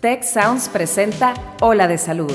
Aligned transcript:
Tech 0.00 0.22
Sounds 0.22 0.70
presenta 0.70 1.34
Ola 1.60 1.86
de 1.86 1.98
Salud. 1.98 2.32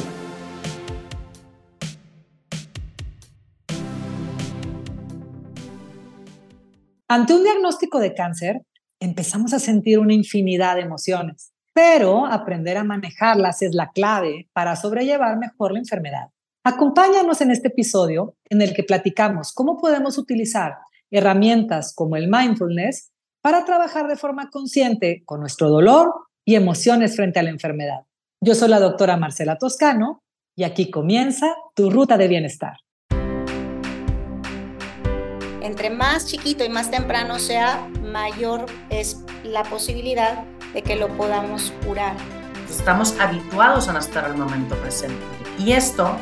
Ante 7.07 7.33
un 7.33 7.41
diagnóstico 7.41 7.99
de 7.99 8.13
cáncer, 8.13 8.61
empezamos 8.99 9.51
a 9.53 9.59
sentir 9.59 9.97
una 9.97 10.13
infinidad 10.13 10.75
de 10.75 10.81
emociones, 10.81 11.53
pero 11.73 12.27
aprender 12.27 12.77
a 12.77 12.83
manejarlas 12.83 13.63
es 13.63 13.73
la 13.73 13.89
clave 13.89 14.47
para 14.53 14.75
sobrellevar 14.75 15.39
mejor 15.39 15.71
la 15.71 15.79
enfermedad. 15.79 16.27
Acompáñanos 16.63 17.41
en 17.41 17.49
este 17.49 17.69
episodio 17.69 18.35
en 18.47 18.61
el 18.61 18.75
que 18.75 18.83
platicamos 18.83 19.51
cómo 19.53 19.77
podemos 19.77 20.19
utilizar 20.19 20.75
herramientas 21.09 21.95
como 21.95 22.15
el 22.15 22.27
mindfulness 22.27 23.11
para 23.41 23.65
trabajar 23.65 24.07
de 24.07 24.17
forma 24.17 24.51
consciente 24.51 25.23
con 25.25 25.39
nuestro 25.39 25.69
dolor 25.69 26.13
y 26.45 26.55
emociones 26.55 27.15
frente 27.15 27.39
a 27.39 27.43
la 27.43 27.49
enfermedad. 27.49 28.05
Yo 28.39 28.53
soy 28.53 28.69
la 28.69 28.79
doctora 28.79 29.17
Marcela 29.17 29.57
Toscano 29.57 30.23
y 30.55 30.63
aquí 30.63 30.91
comienza 30.91 31.47
tu 31.73 31.89
ruta 31.89 32.17
de 32.17 32.27
bienestar. 32.27 32.77
Entre 35.61 35.89
más 35.89 36.27
chiquito 36.27 36.63
y 36.63 36.69
más 36.69 36.91
temprano 36.91 37.39
sea, 37.39 37.87
mayor 38.03 38.67
es 38.91 39.25
la 39.43 39.63
posibilidad 39.63 40.43
de 40.73 40.83
que 40.83 40.95
lo 40.95 41.07
podamos 41.17 41.73
curar. 41.85 42.15
Estamos 42.69 43.19
habituados 43.19 43.87
a 43.87 43.93
no 43.93 43.99
estar 43.99 44.25
al 44.25 44.37
momento 44.37 44.75
presente 44.75 45.23
y 45.57 45.71
esto 45.71 46.15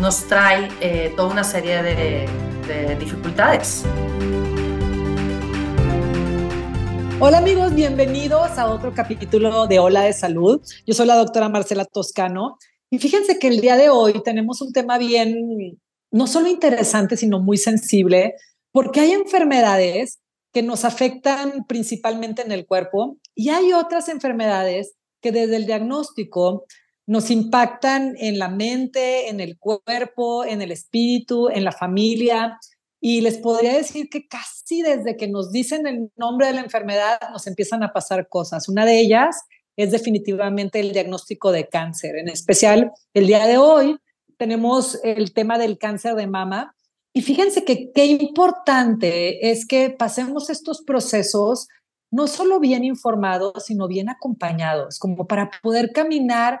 nos 0.00 0.26
trae 0.26 0.68
eh, 0.80 1.12
toda 1.16 1.28
una 1.28 1.44
serie 1.44 1.82
de, 1.82 2.26
de 2.66 2.96
dificultades. 2.96 3.84
Hola 7.18 7.38
amigos, 7.38 7.74
bienvenidos 7.74 8.58
a 8.58 8.70
otro 8.70 8.92
capítulo 8.92 9.66
de 9.66 9.78
Hola 9.78 10.02
de 10.02 10.12
Salud. 10.12 10.60
Yo 10.86 10.92
soy 10.92 11.06
la 11.06 11.16
doctora 11.16 11.48
Marcela 11.48 11.86
Toscano 11.86 12.58
y 12.90 12.98
fíjense 12.98 13.38
que 13.38 13.48
el 13.48 13.62
día 13.62 13.76
de 13.76 13.88
hoy 13.88 14.22
tenemos 14.22 14.60
un 14.60 14.70
tema 14.70 14.98
bien, 14.98 15.80
no 16.10 16.26
solo 16.26 16.48
interesante, 16.48 17.16
sino 17.16 17.40
muy 17.40 17.56
sensible, 17.56 18.34
porque 18.70 19.00
hay 19.00 19.12
enfermedades 19.12 20.20
que 20.52 20.62
nos 20.62 20.84
afectan 20.84 21.64
principalmente 21.66 22.42
en 22.42 22.52
el 22.52 22.66
cuerpo 22.66 23.16
y 23.34 23.48
hay 23.48 23.72
otras 23.72 24.10
enfermedades 24.10 24.94
que 25.22 25.32
desde 25.32 25.56
el 25.56 25.64
diagnóstico 25.64 26.66
nos 27.06 27.30
impactan 27.30 28.14
en 28.18 28.38
la 28.38 28.48
mente, 28.48 29.30
en 29.30 29.40
el 29.40 29.58
cuerpo, 29.58 30.44
en 30.44 30.60
el 30.60 30.70
espíritu, 30.70 31.48
en 31.48 31.64
la 31.64 31.72
familia. 31.72 32.58
Y 33.08 33.20
les 33.20 33.38
podría 33.38 33.72
decir 33.72 34.10
que 34.10 34.26
casi 34.26 34.82
desde 34.82 35.16
que 35.16 35.28
nos 35.28 35.52
dicen 35.52 35.86
el 35.86 36.10
nombre 36.16 36.48
de 36.48 36.54
la 36.54 36.62
enfermedad 36.62 37.20
nos 37.30 37.46
empiezan 37.46 37.84
a 37.84 37.92
pasar 37.92 38.28
cosas. 38.28 38.68
Una 38.68 38.84
de 38.84 38.98
ellas 38.98 39.42
es 39.76 39.92
definitivamente 39.92 40.80
el 40.80 40.90
diagnóstico 40.90 41.52
de 41.52 41.68
cáncer. 41.68 42.16
En 42.16 42.28
especial, 42.28 42.90
el 43.14 43.28
día 43.28 43.46
de 43.46 43.58
hoy 43.58 43.96
tenemos 44.38 44.98
el 45.04 45.32
tema 45.32 45.56
del 45.56 45.78
cáncer 45.78 46.16
de 46.16 46.26
mama. 46.26 46.74
Y 47.12 47.22
fíjense 47.22 47.64
que 47.64 47.92
qué 47.92 48.06
importante 48.06 49.52
es 49.52 49.68
que 49.68 49.90
pasemos 49.90 50.50
estos 50.50 50.82
procesos 50.82 51.68
no 52.10 52.26
solo 52.26 52.58
bien 52.58 52.82
informados, 52.82 53.66
sino 53.66 53.86
bien 53.86 54.08
acompañados, 54.08 54.98
como 54.98 55.28
para 55.28 55.52
poder 55.62 55.92
caminar 55.92 56.58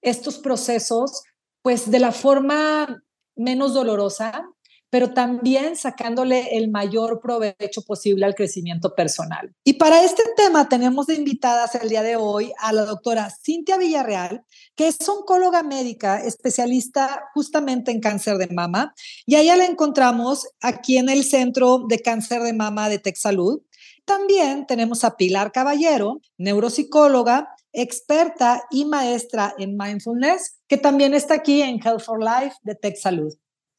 estos 0.00 0.38
procesos 0.38 1.22
pues 1.60 1.90
de 1.90 1.98
la 1.98 2.12
forma 2.12 3.04
menos 3.36 3.74
dolorosa, 3.74 4.48
pero 4.92 5.14
también 5.14 5.74
sacándole 5.74 6.58
el 6.58 6.70
mayor 6.70 7.18
provecho 7.18 7.80
posible 7.80 8.26
al 8.26 8.34
crecimiento 8.34 8.94
personal. 8.94 9.54
Y 9.64 9.72
para 9.72 10.04
este 10.04 10.22
tema 10.36 10.68
tenemos 10.68 11.06
de 11.06 11.14
invitadas 11.14 11.74
el 11.76 11.88
día 11.88 12.02
de 12.02 12.16
hoy 12.16 12.52
a 12.58 12.74
la 12.74 12.84
doctora 12.84 13.30
Cintia 13.42 13.78
Villarreal, 13.78 14.44
que 14.76 14.88
es 14.88 15.08
oncóloga 15.08 15.62
médica 15.62 16.22
especialista 16.22 17.24
justamente 17.32 17.90
en 17.90 18.00
cáncer 18.00 18.36
de 18.36 18.48
mama, 18.48 18.92
y 19.24 19.36
a 19.36 19.40
ella 19.40 19.56
la 19.56 19.64
encontramos 19.64 20.46
aquí 20.60 20.98
en 20.98 21.08
el 21.08 21.24
Centro 21.24 21.86
de 21.88 22.00
Cáncer 22.00 22.42
de 22.42 22.52
Mama 22.52 22.90
de 22.90 22.98
Texalud. 22.98 23.62
También 24.04 24.66
tenemos 24.66 25.04
a 25.04 25.16
Pilar 25.16 25.52
Caballero, 25.52 26.20
neuropsicóloga, 26.36 27.48
experta 27.72 28.64
y 28.70 28.84
maestra 28.84 29.54
en 29.56 29.74
mindfulness, 29.74 30.58
que 30.68 30.76
también 30.76 31.14
está 31.14 31.32
aquí 31.32 31.62
en 31.62 31.80
Health 31.82 32.02
for 32.02 32.22
Life 32.22 32.56
de 32.62 32.74
Texalud. 32.74 33.32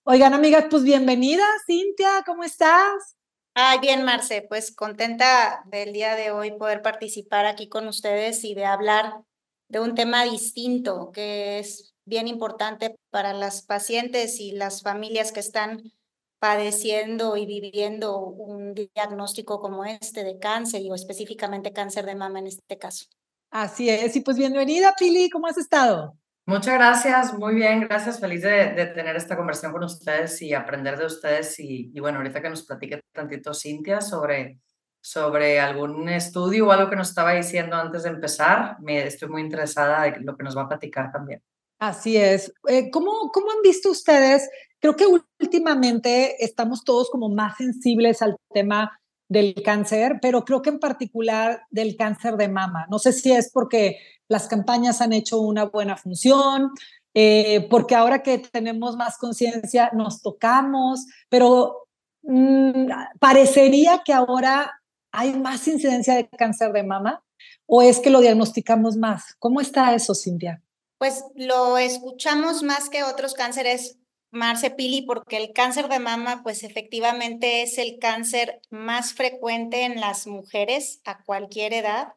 Oigan, 0.06 0.34
amigas, 0.34 0.66
pues 0.70 0.84
bienvenida, 0.84 1.46
Cintia, 1.66 2.24
¿cómo 2.26 2.44
estás? 2.44 3.16
Ay, 3.54 3.80
bien, 3.80 4.04
Marce, 4.04 4.42
pues 4.42 4.76
contenta 4.76 5.64
del 5.68 5.94
día 5.94 6.16
de 6.16 6.30
hoy 6.30 6.52
poder 6.52 6.82
participar 6.82 7.46
aquí 7.46 7.70
con 7.70 7.88
ustedes 7.88 8.44
y 8.44 8.54
de 8.54 8.66
hablar 8.66 9.22
de 9.70 9.80
un 9.80 9.96
tema 9.96 10.26
distinto 10.26 11.12
que 11.14 11.60
es 11.60 11.94
bien 12.04 12.28
importante 12.28 12.98
para 13.12 13.32
las 13.32 13.62
pacientes 13.62 14.42
y 14.42 14.52
las 14.52 14.82
familias 14.82 15.32
que 15.32 15.40
están 15.40 15.94
padeciendo 16.38 17.38
y 17.38 17.46
viviendo 17.46 18.18
un 18.18 18.74
diagnóstico 18.74 19.62
como 19.62 19.86
este 19.86 20.26
de 20.26 20.38
cáncer 20.38 20.82
o 20.90 20.96
específicamente 20.96 21.72
cáncer 21.72 22.06
de 22.06 22.16
mama 22.16 22.40
en 22.40 22.48
este 22.48 22.78
caso. 22.78 23.06
Así 23.52 23.90
es, 23.90 24.14
y 24.18 24.20
pues 24.20 24.36
bienvenida, 24.36 24.94
Pili, 25.00 25.30
¿cómo 25.30 25.48
has 25.48 25.58
estado? 25.58 26.18
Muchas 26.46 26.74
gracias, 26.74 27.34
muy 27.38 27.56
bien, 27.56 27.82
gracias, 27.82 28.20
feliz 28.20 28.42
de, 28.42 28.92
tener 28.94 29.16
esta 29.16 29.38
conversación 29.38 29.72
con 29.72 29.84
ustedes 29.86 30.42
y 30.42 30.54
aprender 30.54 30.98
de 30.98 31.06
ustedes 31.06 31.58
y, 31.58 31.98
bueno, 32.02 32.18
ahorita 32.18 32.42
que 32.42 32.50
nos 32.50 32.64
platique 32.64 33.00
tantito 33.14 33.54
Cintia 33.54 34.02
sobre, 34.02 34.60
sobre 35.00 35.62
algún 35.62 36.10
estudio 36.10 36.68
o 36.68 36.72
algo 36.74 36.90
que 36.90 36.98
nos 36.98 37.10
estaba 37.10 37.32
diciendo 37.32 37.78
antes 37.78 38.04
de 38.04 38.10
empezar, 38.10 38.76
me 38.82 39.08
estoy 39.08 39.30
muy 39.30 39.42
interesada 39.42 40.04
de 40.04 40.20
lo 40.20 40.36
que 40.36 40.44
nos 40.44 40.58
va 40.58 40.64
a 40.64 40.68
platicar 40.68 41.14
también. 41.14 41.42
Así 41.80 42.18
es. 42.18 42.54
Eh, 42.68 42.92
¿cómo, 42.92 43.32
¿Cómo 43.34 43.50
han 43.52 43.62
visto 43.62 43.90
ustedes? 43.90 44.50
Creo 44.80 44.98
que 44.98 45.06
últimamente 45.40 46.44
estamos 46.44 46.84
todos 46.84 47.10
como 47.10 47.30
más 47.30 47.56
sensibles 47.56 48.22
al 48.22 48.36
tema 48.54 49.00
del 49.30 49.56
cáncer, 49.64 50.20
pero 50.22 50.46
creo 50.46 50.62
que 50.62 50.70
en 50.70 50.80
particular 50.80 51.64
del 51.72 51.96
cáncer 51.98 52.36
de 52.36 52.50
mama. 52.50 52.86
No 52.90 53.00
sé 53.00 53.14
si 53.14 53.32
es 53.32 53.50
porque 53.52 53.98
las 54.28 54.48
campañas 54.48 55.02
han 55.02 55.14
hecho 55.14 55.40
una 55.40 55.66
buena 55.66 55.98
función, 55.98 56.72
eh, 57.14 57.68
porque 57.70 57.96
ahora 57.96 58.24
que 58.24 58.40
tenemos 58.40 58.96
más 58.96 59.18
conciencia 59.18 59.92
nos 59.94 60.22
tocamos, 60.22 61.06
pero 61.30 61.88
mm, 62.24 62.90
parecería 63.20 64.02
que 64.04 64.14
ahora 64.14 64.82
hay 65.12 65.34
más 65.34 65.68
incidencia 65.68 66.16
de 66.16 66.28
cáncer 66.28 66.72
de 66.74 66.84
mama 66.84 67.24
o 67.66 67.82
es 67.82 68.00
que 68.00 68.10
lo 68.10 68.22
diagnosticamos 68.22 68.96
más. 68.96 69.36
¿Cómo 69.40 69.62
está 69.62 69.94
eso, 69.94 70.16
Cintia? 70.16 70.62
Pues 70.98 71.24
lo 71.36 71.78
escuchamos 71.78 72.64
más 72.64 72.90
que 72.90 73.04
otros 73.04 73.34
cánceres 73.34 73.98
Marce 74.34 74.72
Pili, 74.72 75.04
porque 75.04 75.38
el 75.38 75.54
cáncer 75.54 75.90
de 75.90 76.00
mama, 76.00 76.42
pues 76.42 76.64
efectivamente 76.64 77.62
es 77.62 77.78
el 77.78 78.00
cáncer 78.00 78.62
más 78.72 79.14
frecuente 79.14 79.84
en 79.84 80.02
las 80.02 80.26
mujeres 80.26 81.02
a 81.06 81.24
cualquier 81.24 81.74
edad 81.74 82.14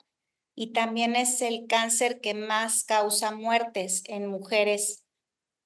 y 0.57 0.73
también 0.73 1.15
es 1.15 1.43
el 1.43 1.67
cáncer 1.69 2.21
que 2.21 2.35
más 2.35 2.83
causa 2.83 3.31
muertes 3.31 4.03
en 4.07 4.27
mujeres 4.27 5.05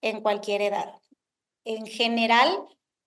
en 0.02 0.20
cualquier 0.20 0.60
edad. 0.62 0.92
En 1.64 1.86
general, 1.86 2.50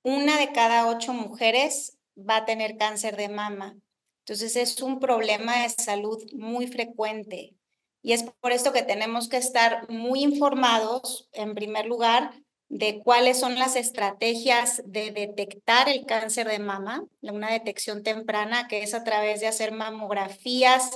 una 0.01 0.39
de 0.39 0.53
cada 0.53 0.87
ocho 0.87 1.13
mujeres 1.13 1.97
va 2.17 2.37
a 2.37 2.45
tener 2.45 2.77
cáncer 2.77 3.17
de 3.17 3.27
mama. 3.27 3.75
Entonces 4.19 4.55
es 4.55 4.81
un 4.81 4.99
problema 4.99 5.63
de 5.63 5.69
salud 5.69 6.23
muy 6.33 6.67
frecuente. 6.67 7.53
Y 8.01 8.13
es 8.13 8.23
por 8.39 8.53
esto 8.53 8.71
que 8.71 8.83
tenemos 8.83 9.27
que 9.27 9.37
estar 9.37 9.89
muy 9.89 10.23
informados, 10.23 11.29
en 11.33 11.53
primer 11.53 11.85
lugar, 11.85 12.31
de 12.69 13.01
cuáles 13.03 13.39
son 13.39 13.59
las 13.59 13.75
estrategias 13.75 14.81
de 14.85 15.11
detectar 15.11 15.89
el 15.89 16.05
cáncer 16.05 16.47
de 16.47 16.59
mama, 16.59 17.05
una 17.21 17.51
detección 17.51 18.03
temprana 18.03 18.67
que 18.67 18.83
es 18.83 18.93
a 18.93 19.03
través 19.03 19.41
de 19.41 19.47
hacer 19.47 19.73
mamografías, 19.73 20.91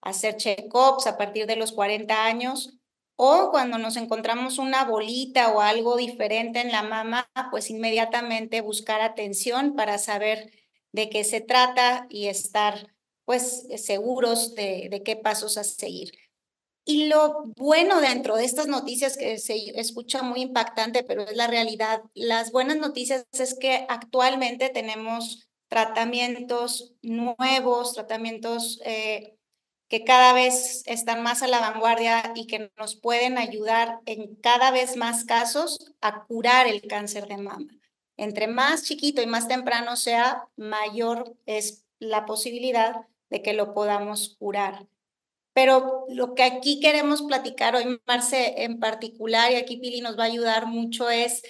hacer 0.00 0.36
check-ups 0.36 1.06
a 1.06 1.16
partir 1.16 1.46
de 1.46 1.56
los 1.56 1.72
40 1.72 2.24
años 2.24 2.78
o 3.16 3.50
cuando 3.50 3.78
nos 3.78 3.96
encontramos 3.96 4.58
una 4.58 4.84
bolita 4.84 5.52
o 5.52 5.60
algo 5.60 5.96
diferente 5.96 6.60
en 6.60 6.70
la 6.70 6.84
mama, 6.84 7.28
pues 7.50 7.68
inmediatamente 7.68 8.60
buscar 8.60 9.00
atención 9.00 9.74
para 9.74 9.98
saber 9.98 10.52
de 10.92 11.10
qué 11.10 11.24
se 11.24 11.40
trata 11.40 12.06
y 12.08 12.28
estar 12.28 12.94
pues 13.24 13.66
seguros 13.76 14.54
de, 14.54 14.88
de 14.90 15.02
qué 15.02 15.16
pasos 15.16 15.58
a 15.58 15.64
seguir. 15.64 16.12
Y 16.84 17.08
lo 17.08 17.42
bueno 17.56 18.00
dentro 18.00 18.36
de 18.36 18.44
estas 18.44 18.66
noticias 18.68 19.16
que 19.16 19.36
se 19.38 19.78
escucha 19.78 20.22
muy 20.22 20.40
impactante, 20.40 21.02
pero 21.02 21.22
es 21.22 21.36
la 21.36 21.46
realidad, 21.46 22.02
las 22.14 22.50
buenas 22.52 22.78
noticias 22.78 23.26
es 23.32 23.58
que 23.58 23.84
actualmente 23.88 24.70
tenemos 24.70 25.48
tratamientos 25.68 26.94
nuevos, 27.02 27.92
tratamientos 27.94 28.80
eh, 28.84 29.37
que 29.88 30.04
cada 30.04 30.32
vez 30.34 30.82
están 30.86 31.22
más 31.22 31.42
a 31.42 31.46
la 31.46 31.60
vanguardia 31.60 32.32
y 32.34 32.46
que 32.46 32.70
nos 32.76 32.94
pueden 32.96 33.38
ayudar 33.38 34.00
en 34.06 34.36
cada 34.36 34.70
vez 34.70 34.96
más 34.96 35.24
casos 35.24 35.92
a 36.00 36.24
curar 36.24 36.66
el 36.66 36.82
cáncer 36.82 37.26
de 37.26 37.38
mama. 37.38 37.66
Entre 38.16 38.48
más 38.48 38.84
chiquito 38.84 39.22
y 39.22 39.26
más 39.26 39.48
temprano 39.48 39.96
sea, 39.96 40.48
mayor 40.56 41.36
es 41.46 41.86
la 41.98 42.26
posibilidad 42.26 43.06
de 43.30 43.42
que 43.42 43.54
lo 43.54 43.74
podamos 43.74 44.36
curar. 44.38 44.86
Pero 45.54 46.04
lo 46.08 46.34
que 46.34 46.42
aquí 46.42 46.80
queremos 46.80 47.22
platicar 47.22 47.74
hoy, 47.74 48.00
Marce, 48.06 48.62
en 48.62 48.78
particular, 48.78 49.50
y 49.50 49.56
aquí 49.56 49.78
Pili 49.78 50.00
nos 50.00 50.18
va 50.18 50.24
a 50.24 50.26
ayudar 50.26 50.66
mucho, 50.66 51.10
es 51.10 51.42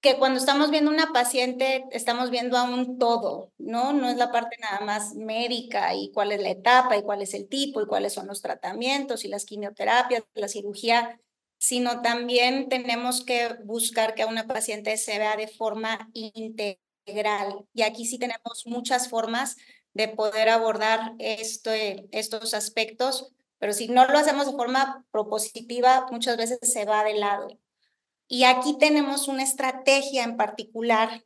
que 0.00 0.16
cuando 0.18 0.38
estamos 0.38 0.70
viendo 0.70 0.90
una 0.90 1.12
paciente, 1.12 1.84
estamos 1.90 2.30
viendo 2.30 2.56
a 2.56 2.62
un 2.62 2.98
todo, 2.98 3.52
¿no? 3.58 3.92
No 3.92 4.08
es 4.08 4.16
la 4.16 4.30
parte 4.30 4.56
nada 4.60 4.80
más 4.80 5.14
médica 5.14 5.94
y 5.94 6.12
cuál 6.12 6.30
es 6.32 6.40
la 6.40 6.50
etapa 6.50 6.96
y 6.96 7.02
cuál 7.02 7.22
es 7.22 7.34
el 7.34 7.48
tipo 7.48 7.80
y 7.82 7.86
cuáles 7.86 8.14
son 8.14 8.28
los 8.28 8.40
tratamientos 8.40 9.24
y 9.24 9.28
las 9.28 9.44
quimioterapias, 9.44 10.22
la 10.34 10.48
cirugía, 10.48 11.20
sino 11.58 12.00
también 12.02 12.68
tenemos 12.68 13.24
que 13.24 13.54
buscar 13.64 14.14
que 14.14 14.22
a 14.22 14.28
una 14.28 14.46
paciente 14.46 14.96
se 14.96 15.18
vea 15.18 15.36
de 15.36 15.48
forma 15.48 16.08
integral. 16.14 17.66
Y 17.74 17.82
aquí 17.82 18.06
sí 18.06 18.18
tenemos 18.18 18.64
muchas 18.66 19.08
formas 19.08 19.56
de 19.94 20.08
poder 20.08 20.48
abordar 20.48 21.14
esto, 21.18 21.70
estos 22.12 22.54
aspectos, 22.54 23.32
pero 23.58 23.72
si 23.72 23.88
no 23.88 24.06
lo 24.06 24.18
hacemos 24.18 24.46
de 24.46 24.52
forma 24.52 25.04
propositiva, 25.10 26.06
muchas 26.12 26.36
veces 26.36 26.58
se 26.62 26.84
va 26.84 27.02
de 27.02 27.14
lado. 27.14 27.58
Y 28.28 28.44
aquí 28.44 28.76
tenemos 28.78 29.26
una 29.26 29.42
estrategia 29.42 30.22
en 30.22 30.36
particular 30.36 31.24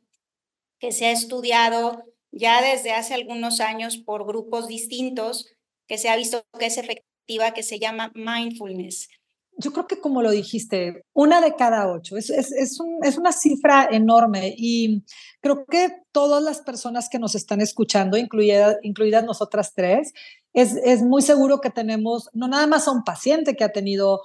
que 0.79 0.93
se 0.93 1.05
ha 1.05 1.11
estudiado 1.11 2.03
ya 2.31 2.61
desde 2.61 2.93
hace 2.93 3.13
algunos 3.13 3.59
años 3.59 3.97
por 3.97 4.25
grupos 4.25 4.67
distintos, 4.67 5.47
que 5.87 5.97
se 5.97 6.09
ha 6.09 6.15
visto 6.15 6.43
que 6.57 6.65
es 6.65 6.77
efectiva, 6.77 7.53
que 7.53 7.61
se 7.61 7.77
llama 7.77 8.11
mindfulness. 8.15 9.09
Yo 9.55 9.71
creo 9.71 9.85
que 9.85 9.99
como 9.99 10.23
lo 10.23 10.31
dijiste, 10.31 11.05
una 11.13 11.39
de 11.39 11.55
cada 11.55 11.91
ocho, 11.91 12.17
es, 12.17 12.31
es, 12.31 12.51
es, 12.51 12.79
una 12.79 13.31
cifra 13.31 13.87
enorme 13.91 14.55
y 14.57 15.03
creo 15.41 15.65
que 15.65 16.01
todas 16.11 16.41
las 16.41 16.61
personas 16.61 17.07
que 17.07 17.19
nos 17.19 17.35
están 17.35 17.61
escuchando, 17.61 18.17
incluidas, 18.17 18.77
incluidas 18.81 19.23
nosotras 19.23 19.73
tres, 19.75 20.13
es, 20.53 20.75
es 20.83 21.03
muy 21.03 21.21
seguro 21.21 21.61
que 21.61 21.69
tenemos 21.69 22.29
no 22.33 22.47
nada 22.47 22.65
más 22.65 22.87
a 22.87 22.91
un 22.91 23.03
paciente 23.03 23.55
que 23.55 23.63
ha 23.63 23.71
tenido 23.71 24.21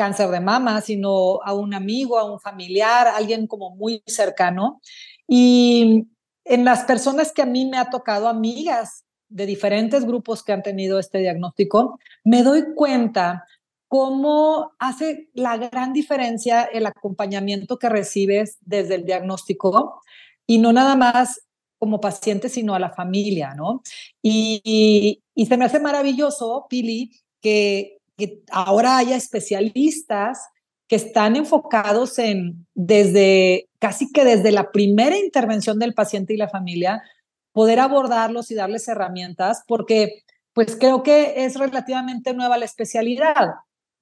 cáncer 0.00 0.30
de 0.30 0.40
mama, 0.40 0.80
sino 0.80 1.42
a 1.42 1.52
un 1.52 1.74
amigo, 1.74 2.18
a 2.18 2.24
un 2.24 2.40
familiar, 2.40 3.06
alguien 3.06 3.46
como 3.46 3.76
muy 3.76 4.02
cercano. 4.06 4.80
Y 5.28 6.06
en 6.46 6.64
las 6.64 6.84
personas 6.84 7.32
que 7.32 7.42
a 7.42 7.46
mí 7.46 7.66
me 7.66 7.76
ha 7.76 7.90
tocado, 7.90 8.26
amigas 8.26 9.04
de 9.28 9.44
diferentes 9.44 10.06
grupos 10.06 10.42
que 10.42 10.52
han 10.54 10.62
tenido 10.62 10.98
este 10.98 11.18
diagnóstico, 11.18 11.98
me 12.24 12.42
doy 12.42 12.72
cuenta 12.74 13.44
cómo 13.88 14.72
hace 14.78 15.28
la 15.34 15.58
gran 15.58 15.92
diferencia 15.92 16.62
el 16.62 16.86
acompañamiento 16.86 17.78
que 17.78 17.90
recibes 17.90 18.56
desde 18.62 18.94
el 18.94 19.04
diagnóstico 19.04 20.00
y 20.46 20.56
no 20.60 20.72
nada 20.72 20.96
más 20.96 21.42
como 21.78 22.00
paciente, 22.00 22.48
sino 22.48 22.74
a 22.74 22.78
la 22.78 22.88
familia, 22.88 23.54
¿no? 23.54 23.82
Y, 24.22 24.62
y, 24.64 25.22
y 25.34 25.44
se 25.44 25.58
me 25.58 25.66
hace 25.66 25.78
maravilloso, 25.78 26.66
Pili, 26.70 27.10
que 27.42 27.99
ahora 28.50 28.98
haya 28.98 29.16
especialistas 29.16 30.38
que 30.88 30.96
están 30.96 31.36
enfocados 31.36 32.18
en 32.18 32.66
desde 32.74 33.68
casi 33.78 34.10
que 34.10 34.24
desde 34.24 34.50
la 34.50 34.72
primera 34.72 35.16
intervención 35.16 35.78
del 35.78 35.94
paciente 35.94 36.34
y 36.34 36.36
la 36.36 36.48
familia 36.48 37.02
poder 37.52 37.80
abordarlos 37.80 38.50
y 38.50 38.54
darles 38.54 38.88
herramientas 38.88 39.62
porque 39.66 40.24
pues 40.52 40.76
creo 40.76 41.02
que 41.02 41.44
es 41.44 41.56
relativamente 41.56 42.34
nueva 42.34 42.58
la 42.58 42.64
especialidad. 42.64 43.54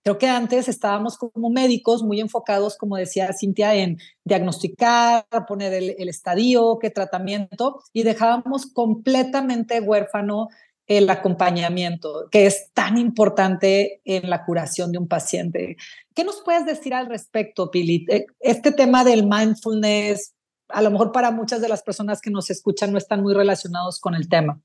Creo 0.02 0.16
que 0.16 0.28
antes 0.28 0.68
estábamos 0.68 1.18
como 1.18 1.50
médicos 1.50 2.02
muy 2.02 2.20
enfocados, 2.20 2.78
como 2.78 2.96
decía 2.96 3.30
Cintia, 3.38 3.74
en 3.74 3.98
diagnosticar, 4.24 5.26
poner 5.46 5.74
el, 5.74 5.94
el 5.98 6.08
estadio, 6.08 6.78
qué 6.80 6.88
tratamiento, 6.88 7.82
y 7.92 8.04
dejábamos 8.04 8.72
completamente 8.72 9.80
huérfano 9.80 10.48
el 10.88 11.08
acompañamiento, 11.10 12.28
que 12.30 12.46
es 12.46 12.72
tan 12.72 12.96
importante 12.96 14.00
en 14.04 14.30
la 14.30 14.44
curación 14.44 14.90
de 14.90 14.98
un 14.98 15.06
paciente. 15.06 15.76
¿Qué 16.14 16.24
nos 16.24 16.42
puedes 16.42 16.64
decir 16.64 16.94
al 16.94 17.06
respecto, 17.06 17.70
Pili? 17.70 18.06
Eh, 18.08 18.26
este 18.40 18.72
tema 18.72 19.04
del 19.04 19.26
mindfulness, 19.26 20.34
a 20.70 20.80
lo 20.80 20.90
mejor 20.90 21.12
para 21.12 21.30
muchas 21.30 21.60
de 21.60 21.68
las 21.68 21.82
personas 21.82 22.22
que 22.22 22.30
nos 22.30 22.48
escuchan 22.50 22.90
no 22.90 22.98
están 22.98 23.22
muy 23.22 23.34
relacionados 23.34 24.00
con 24.00 24.14
el 24.14 24.28
tema. 24.28 24.60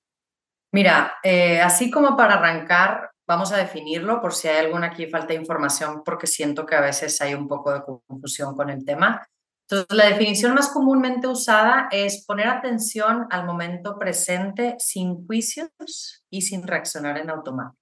Mira, 0.72 1.14
eh, 1.24 1.60
así 1.62 1.92
como 1.92 2.16
para 2.16 2.36
arrancar, 2.36 3.12
vamos 3.28 3.52
a 3.52 3.58
definirlo 3.58 4.22
por 4.22 4.34
si 4.34 4.48
hay 4.48 4.66
alguna 4.66 4.88
aquí 4.88 5.08
falta 5.08 5.28
de 5.28 5.36
información, 5.36 6.04
porque 6.06 6.25
siento 6.25 6.66
que 6.66 6.75
a 6.75 6.81
veces 6.81 7.20
hay 7.22 7.34
un 7.34 7.50
poco 7.50 7.74
de 7.74 7.81
confusión 8.08 8.56
con 8.56 8.70
el 8.70 8.86
tema. 8.86 9.28
Entonces, 9.69 9.98
la 9.98 10.10
definición 10.10 10.54
más 10.54 10.69
comúnmente 10.69 11.27
usada 11.27 11.88
es 11.92 12.25
poner 12.25 12.48
atención 12.48 13.27
al 13.30 13.45
momento 13.45 13.98
presente 13.98 14.75
sin 14.80 15.25
juicios 15.25 16.24
y 16.30 16.42
sin 16.42 16.68
reaccionar 16.68 17.18
en 17.18 17.30
automático. 17.30 17.77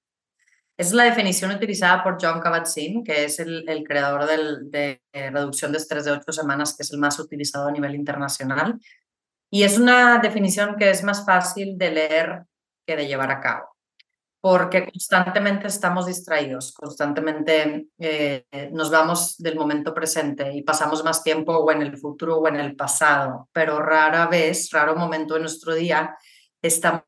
Esa 0.77 0.89
es 0.89 0.93
la 0.93 1.03
definición 1.03 1.51
utilizada 1.51 2.03
por 2.03 2.17
John 2.19 2.39
Kabat-Zinn, 2.39 3.03
que 3.03 3.25
es 3.25 3.39
el, 3.39 3.83
creador 3.85 4.25
del, 4.25 4.71
de 4.71 5.01
reducción 5.13 5.71
de 5.71 5.77
estrés 5.77 6.05
de 6.05 6.11
ocho 6.11 6.31
semanas, 6.31 6.75
que 6.75 6.83
es 6.83 6.91
el 6.91 6.99
más 6.99 7.19
utilizado 7.19 7.67
a 7.67 7.71
nivel 7.71 7.93
internacional. 7.93 8.79
Y 9.51 9.63
es 9.63 9.77
una 9.77 10.19
definición 10.19 10.75
que 10.77 10.89
es 10.89 11.03
más 11.03 11.25
fácil 11.25 11.77
de 11.77 11.91
leer 11.91 12.43
que 12.85 12.95
de 12.95 13.07
llevar 13.07 13.31
a 13.31 13.41
cabo 13.41 13.70
porque 14.41 14.85
constantemente 14.85 15.67
estamos 15.67 16.07
distraídos, 16.07 16.73
constantemente 16.73 17.89
eh, 17.99 18.43
nos 18.73 18.89
vamos 18.89 19.37
del 19.37 19.55
momento 19.55 19.93
presente 19.93 20.51
y 20.51 20.63
pasamos 20.63 21.03
más 21.03 21.23
tiempo 21.23 21.55
o 21.55 21.71
en 21.71 21.83
el 21.83 21.95
futuro 21.95 22.39
o 22.39 22.47
en 22.47 22.55
el 22.55 22.75
pasado, 22.75 23.49
pero 23.53 23.79
rara 23.79 24.25
vez, 24.25 24.71
raro 24.71 24.95
momento 24.95 25.35
de 25.35 25.41
nuestro 25.41 25.75
día, 25.75 26.17
estamos 26.59 27.03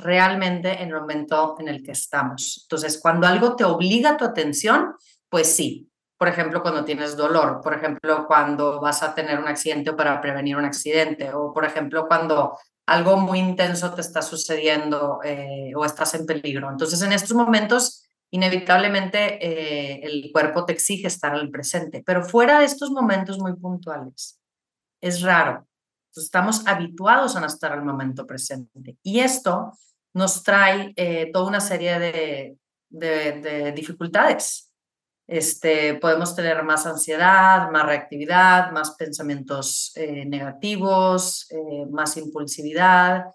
realmente 0.00 0.80
en 0.80 0.90
el 0.90 1.00
momento 1.00 1.56
en 1.58 1.66
el 1.66 1.82
que 1.82 1.90
estamos. 1.90 2.62
Entonces, 2.62 3.00
cuando 3.02 3.26
algo 3.26 3.56
te 3.56 3.64
obliga 3.64 4.16
tu 4.16 4.24
atención, 4.24 4.94
pues 5.28 5.54
sí. 5.54 5.90
Por 6.16 6.28
ejemplo, 6.28 6.62
cuando 6.62 6.84
tienes 6.84 7.14
dolor, 7.16 7.60
por 7.62 7.74
ejemplo, 7.74 8.26
cuando 8.26 8.80
vas 8.80 9.02
a 9.02 9.14
tener 9.14 9.38
un 9.38 9.48
accidente 9.48 9.90
o 9.90 9.96
para 9.96 10.18
prevenir 10.20 10.56
un 10.56 10.64
accidente, 10.64 11.34
o 11.34 11.52
por 11.52 11.64
ejemplo, 11.64 12.06
cuando 12.06 12.56
algo 12.86 13.16
muy 13.16 13.40
intenso 13.40 13.92
te 13.92 14.00
está 14.00 14.22
sucediendo 14.22 15.20
eh, 15.24 15.72
o 15.74 15.84
estás 15.84 16.14
en 16.14 16.24
peligro. 16.24 16.70
Entonces, 16.70 17.02
en 17.02 17.12
estos 17.12 17.36
momentos, 17.36 18.04
inevitablemente 18.30 19.44
eh, 19.44 20.00
el 20.04 20.30
cuerpo 20.32 20.64
te 20.64 20.72
exige 20.72 21.08
estar 21.08 21.34
al 21.34 21.50
presente, 21.50 22.02
pero 22.06 22.24
fuera 22.24 22.60
de 22.60 22.66
estos 22.66 22.90
momentos 22.90 23.38
muy 23.38 23.54
puntuales, 23.56 24.40
es 25.00 25.20
raro. 25.22 25.66
estamos 26.14 26.66
habituados 26.66 27.36
a 27.36 27.40
no 27.40 27.46
estar 27.46 27.72
al 27.72 27.84
momento 27.84 28.26
presente. 28.26 28.96
Y 29.02 29.20
esto 29.20 29.72
nos 30.14 30.42
trae 30.42 30.92
eh, 30.96 31.30
toda 31.32 31.48
una 31.48 31.60
serie 31.60 31.98
de, 31.98 32.56
de 32.88 33.72
dificultades 33.72 34.65
este, 35.26 35.94
podemos 35.94 36.36
tener 36.36 36.62
más 36.62 36.86
ansiedad, 36.86 37.70
más 37.70 37.84
reactividad, 37.84 38.70
más 38.70 38.92
pensamientos 38.92 39.92
eh, 39.96 40.24
negativos, 40.24 41.50
eh, 41.50 41.86
más 41.90 42.16
impulsividad, 42.16 43.26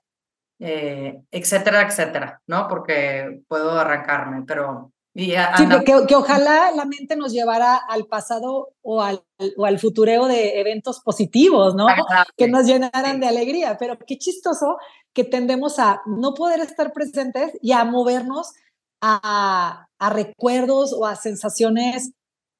eh, 0.60 1.22
etcétera, 1.30 1.82
etcétera, 1.82 2.42
¿no? 2.48 2.68
Porque 2.68 3.42
puedo 3.48 3.72
arrancarme, 3.72 4.44
pero... 4.48 4.92
sí, 5.58 5.66
que, 5.86 6.06
que, 6.08 6.16
ojalá 6.16 6.72
la 6.72 6.86
mente 6.86 7.18
nos 7.18 7.34
llevara 7.34 7.76
al 7.76 8.06
pasado 8.06 8.70
o 8.82 9.02
al, 9.02 9.22
o 9.58 9.66
al 9.66 9.78
futureo 9.78 10.28
de 10.28 10.62
eventos 10.62 11.02
positivos, 11.02 11.76
¿no? 11.76 11.88
Que 12.38 12.48
nos 12.48 12.66
llenaran 12.66 13.20
de 13.20 13.28
alegría, 13.28 13.76
pero 13.78 13.98
qué 14.00 14.18
chistoso 14.18 14.78
que 15.12 15.26
tendemos 15.26 15.80
a 15.80 16.02
no 16.06 16.34
poder 16.34 16.62
estar 16.62 16.94
presentes 16.94 17.52
y 17.62 17.74
a 17.74 17.84
movernos 17.84 18.54
a, 19.02 19.88
recuerdos 20.14 20.94
o 20.94 21.06
a 21.06 21.16
sensaciones, 21.16 22.12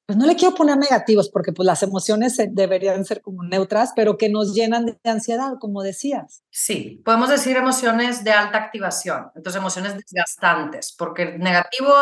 pues 0.06 0.18
no 0.18 0.26
le 0.26 0.36
quiero 0.36 0.54
poner 0.54 0.76
negativos 0.76 1.30
porque 1.30 1.52
pues 1.52 1.66
las 1.66 1.82
emociones 1.82 2.36
deberían 2.50 3.04
ser 3.04 3.22
como 3.22 3.44
neutras, 3.44 3.92
pero 3.94 4.18
que 4.18 4.28
nos 4.28 4.54
llenan 4.54 4.86
de 4.86 5.10
ansiedad, 5.10 5.52
como 5.60 5.82
decías. 5.82 6.42
Sí, 6.50 7.00
podemos 7.04 7.28
decir 7.28 7.56
emociones 7.56 8.24
de 8.24 8.32
alta 8.32 8.58
activación, 8.58 9.30
entonces 9.34 9.60
emociones 9.60 9.94
desgastantes, 9.96 10.94
porque 10.96 11.38
negativo 11.38 11.92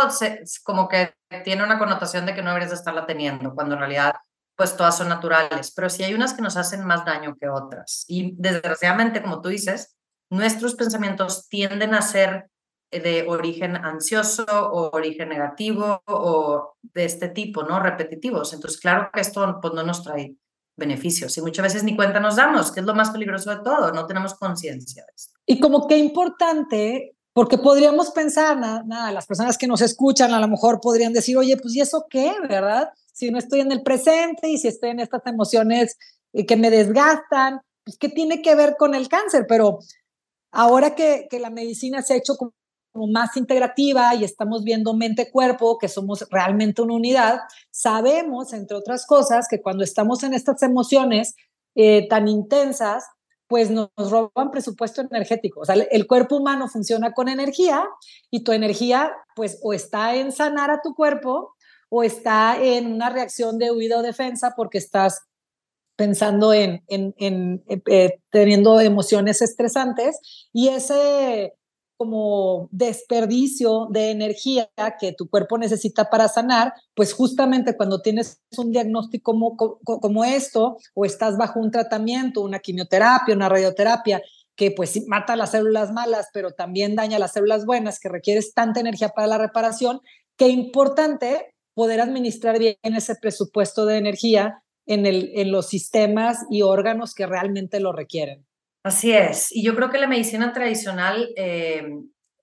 como 0.65 0.89
que 0.89 1.15
tiene 1.45 1.63
una 1.63 1.79
connotación 1.79 2.27
de 2.27 2.35
que 2.35 2.43
no 2.43 2.51
deberías 2.51 2.73
estarla 2.73 3.07
teniendo, 3.07 3.55
cuando 3.55 3.75
en 3.75 3.81
realidad 3.81 4.15
pues 4.57 4.77
todas 4.77 4.99
son 4.99 5.09
naturales, 5.09 5.73
pero 5.75 5.89
sí 5.89 6.03
hay 6.03 6.13
unas 6.13 6.35
que 6.35 6.43
nos 6.43 6.59
hacen 6.59 6.85
más 6.85 7.07
daño 7.07 7.35
que 7.41 7.49
otras. 7.49 8.05
Y 8.09 8.35
desgraciadamente, 8.37 9.23
como 9.23 9.41
tú 9.41 9.49
dices, 9.49 9.97
nuestros 10.29 10.75
pensamientos 10.75 11.49
tienden 11.49 11.95
a 11.95 12.03
ser 12.03 12.51
de 12.91 13.27
origen 13.29 13.77
ansioso 13.77 14.45
o 14.49 14.91
origen 14.93 15.29
negativo 15.29 16.03
o 16.07 16.75
de 16.83 17.05
este 17.05 17.29
tipo, 17.29 17.63
¿no? 17.63 17.81
Repetitivos. 17.81 18.53
Entonces, 18.53 18.81
claro 18.81 19.11
que 19.13 19.21
esto 19.21 19.59
pues, 19.61 19.75
no 19.75 19.83
nos 19.85 20.03
trae 20.03 20.37
beneficios 20.77 21.37
y 21.37 21.43
muchas 21.43 21.63
veces 21.63 21.85
ni 21.85 21.95
cuenta 21.95 22.19
nos 22.19 22.37
damos, 22.37 22.73
que 22.73 22.81
es 22.81 22.87
lo 22.87 22.95
más 22.95 23.11
peligroso 23.11 23.51
de 23.51 23.63
todo, 23.63 23.93
no 23.93 24.07
tenemos 24.07 24.35
conciencia 24.35 25.05
de 25.05 25.13
esto. 25.15 25.39
Y 25.47 25.61
como 25.61 25.87
qué 25.87 25.99
importante, 25.99 27.17
porque 27.33 27.59
podríamos 27.59 28.11
pensar, 28.11 28.59
nada, 28.59 29.13
las 29.13 29.27
personas 29.27 29.57
que 29.57 29.69
nos 29.69 29.83
escuchan 29.83 30.33
a 30.33 30.41
lo 30.41 30.49
mejor 30.49 30.81
podrían 30.81 31.13
decir, 31.13 31.37
oye, 31.37 31.57
pues 31.57 31.77
¿y 31.77 31.81
eso 31.81 32.07
qué, 32.11 32.35
verdad? 32.49 32.91
Si 33.13 33.31
no 33.31 33.39
estoy 33.39 33.61
en 33.61 33.71
el 33.71 33.83
presente 33.83 34.49
y 34.49 34.59
si 34.59 34.69
estoy 34.69 34.91
en 34.91 35.01
estas 35.01 35.25
emociones 35.27 35.97
eh, 36.33 36.47
que 36.47 36.57
me 36.57 36.71
desgastan, 36.71 37.61
pues 37.85 37.99
¿qué 37.99 38.09
tiene 38.09 38.43
que 38.43 38.55
ver 38.55 38.77
con 38.79 38.95
el 38.95 39.09
cáncer? 39.09 39.47
Pero 39.49 39.79
ahora 40.51 40.95
que, 40.95 41.29
que 41.31 41.39
la 41.39 41.51
medicina 41.51 42.03
se 42.03 42.15
ha 42.15 42.17
hecho 42.17 42.35
más 42.95 43.37
integrativa 43.37 44.15
y 44.15 44.25
estamos 44.25 44.65
viendo 44.65 44.95
mente-cuerpo, 44.95 45.79
que 45.79 45.89
somos 45.89 46.27
realmente 46.31 46.83
una 46.83 46.95
unidad, 46.95 47.41
sabemos, 47.71 48.53
entre 48.53 48.77
otras 48.77 49.07
cosas, 49.07 49.47
que 49.49 49.61
cuando 49.61 49.85
estamos 49.85 50.23
en 50.23 50.35
estas 50.35 50.63
emociones 50.63 51.35
eh, 51.75 52.09
tan 52.09 52.29
intensas, 52.29 53.05
pues 53.47 53.71
nos, 53.71 53.91
roban 53.97 54.51
presupuesto 54.53 55.03
energético. 55.03 55.61
O 55.61 55.65
sea, 55.65 55.75
el 55.75 56.07
cuerpo 56.07 56.37
humano 56.37 56.69
funciona 56.69 57.13
con 57.13 57.29
energía 57.29 57.85
y 58.31 58.45
tu 58.45 58.53
energía, 58.53 59.13
pues, 59.35 59.59
o 59.63 59.73
está 59.73 60.15
en 60.15 60.31
sanar 60.31 60.71
a 60.71 60.81
tu 60.83 60.95
cuerpo 60.95 61.55
o 61.89 62.05
está 62.05 62.63
en 62.63 62.93
una 62.93 63.11
reacción 63.11 63.59
de 63.59 63.73
huida 63.73 63.99
o 63.99 64.03
defensa 64.03 64.55
porque 64.57 64.79
estás 64.79 65.23
pensando 65.97 66.55
en, 66.55 66.83
en, 66.87 67.13
en 67.19 67.65
eh, 67.69 68.21
teniendo 68.31 68.81
emociones 68.81 69.43
estresantes 69.43 70.19
y 70.53 70.69
ese 70.69 71.53
como 72.01 72.71
desperdicio 72.73 73.89
de 73.91 74.11
energía 74.11 74.71
que 74.99 75.13
tu 75.13 75.29
cuerpo 75.29 75.59
necesita 75.59 76.09
para 76.09 76.29
sanar, 76.29 76.73
pues 76.95 77.13
justamente 77.13 77.77
cuando 77.77 78.01
tienes 78.01 78.41
un 78.57 78.73
diagnóstico 78.73 79.39
como, 79.85 80.25
esto 80.25 80.79
o 80.95 81.05
estás 81.05 81.37
bajo 81.37 81.61
un 81.61 81.71
tratamiento, 81.71 82.41
una 82.41 82.61
quimioterapia, 82.61 83.35
una 83.35 83.51
radioterapia, 83.51 84.23
que 84.57 84.71
pues 84.71 85.07
mata 85.09 85.37
las 85.37 85.51
células 85.51 85.93
malas, 85.93 86.29
pero 86.33 86.53
también 86.53 86.97
daña 86.97 87.19
las 87.19 87.35
células 87.35 87.67
buenas, 87.67 88.01
que 88.01 88.09
requieres 88.09 88.55
tanta 88.55 88.81
energía 88.81 89.11
para 89.11 89.27
la 89.27 89.37
reparación, 89.37 90.01
qué 90.39 90.49
importante 90.49 91.53
poder 91.75 92.01
administrar 92.01 92.59
bien 92.59 92.77
ese 92.83 93.15
presupuesto 93.15 93.85
de 93.85 93.99
energía 93.99 94.63
en, 94.87 95.05
el, 95.05 95.33
en 95.35 95.53
los 95.53 95.69
sistemas 95.69 96.47
y 96.49 96.63
órganos 96.63 97.13
que 97.13 97.27
realmente 97.27 97.79
lo 97.79 97.93
requieren. 97.93 98.47
Así 98.83 99.13
es. 99.13 99.53
Y 99.53 99.63
yo 99.63 99.75
creo 99.75 99.91
que 99.91 99.99
la 99.99 100.07
medicina 100.07 100.53
tradicional, 100.53 101.29
eh, 101.37 101.87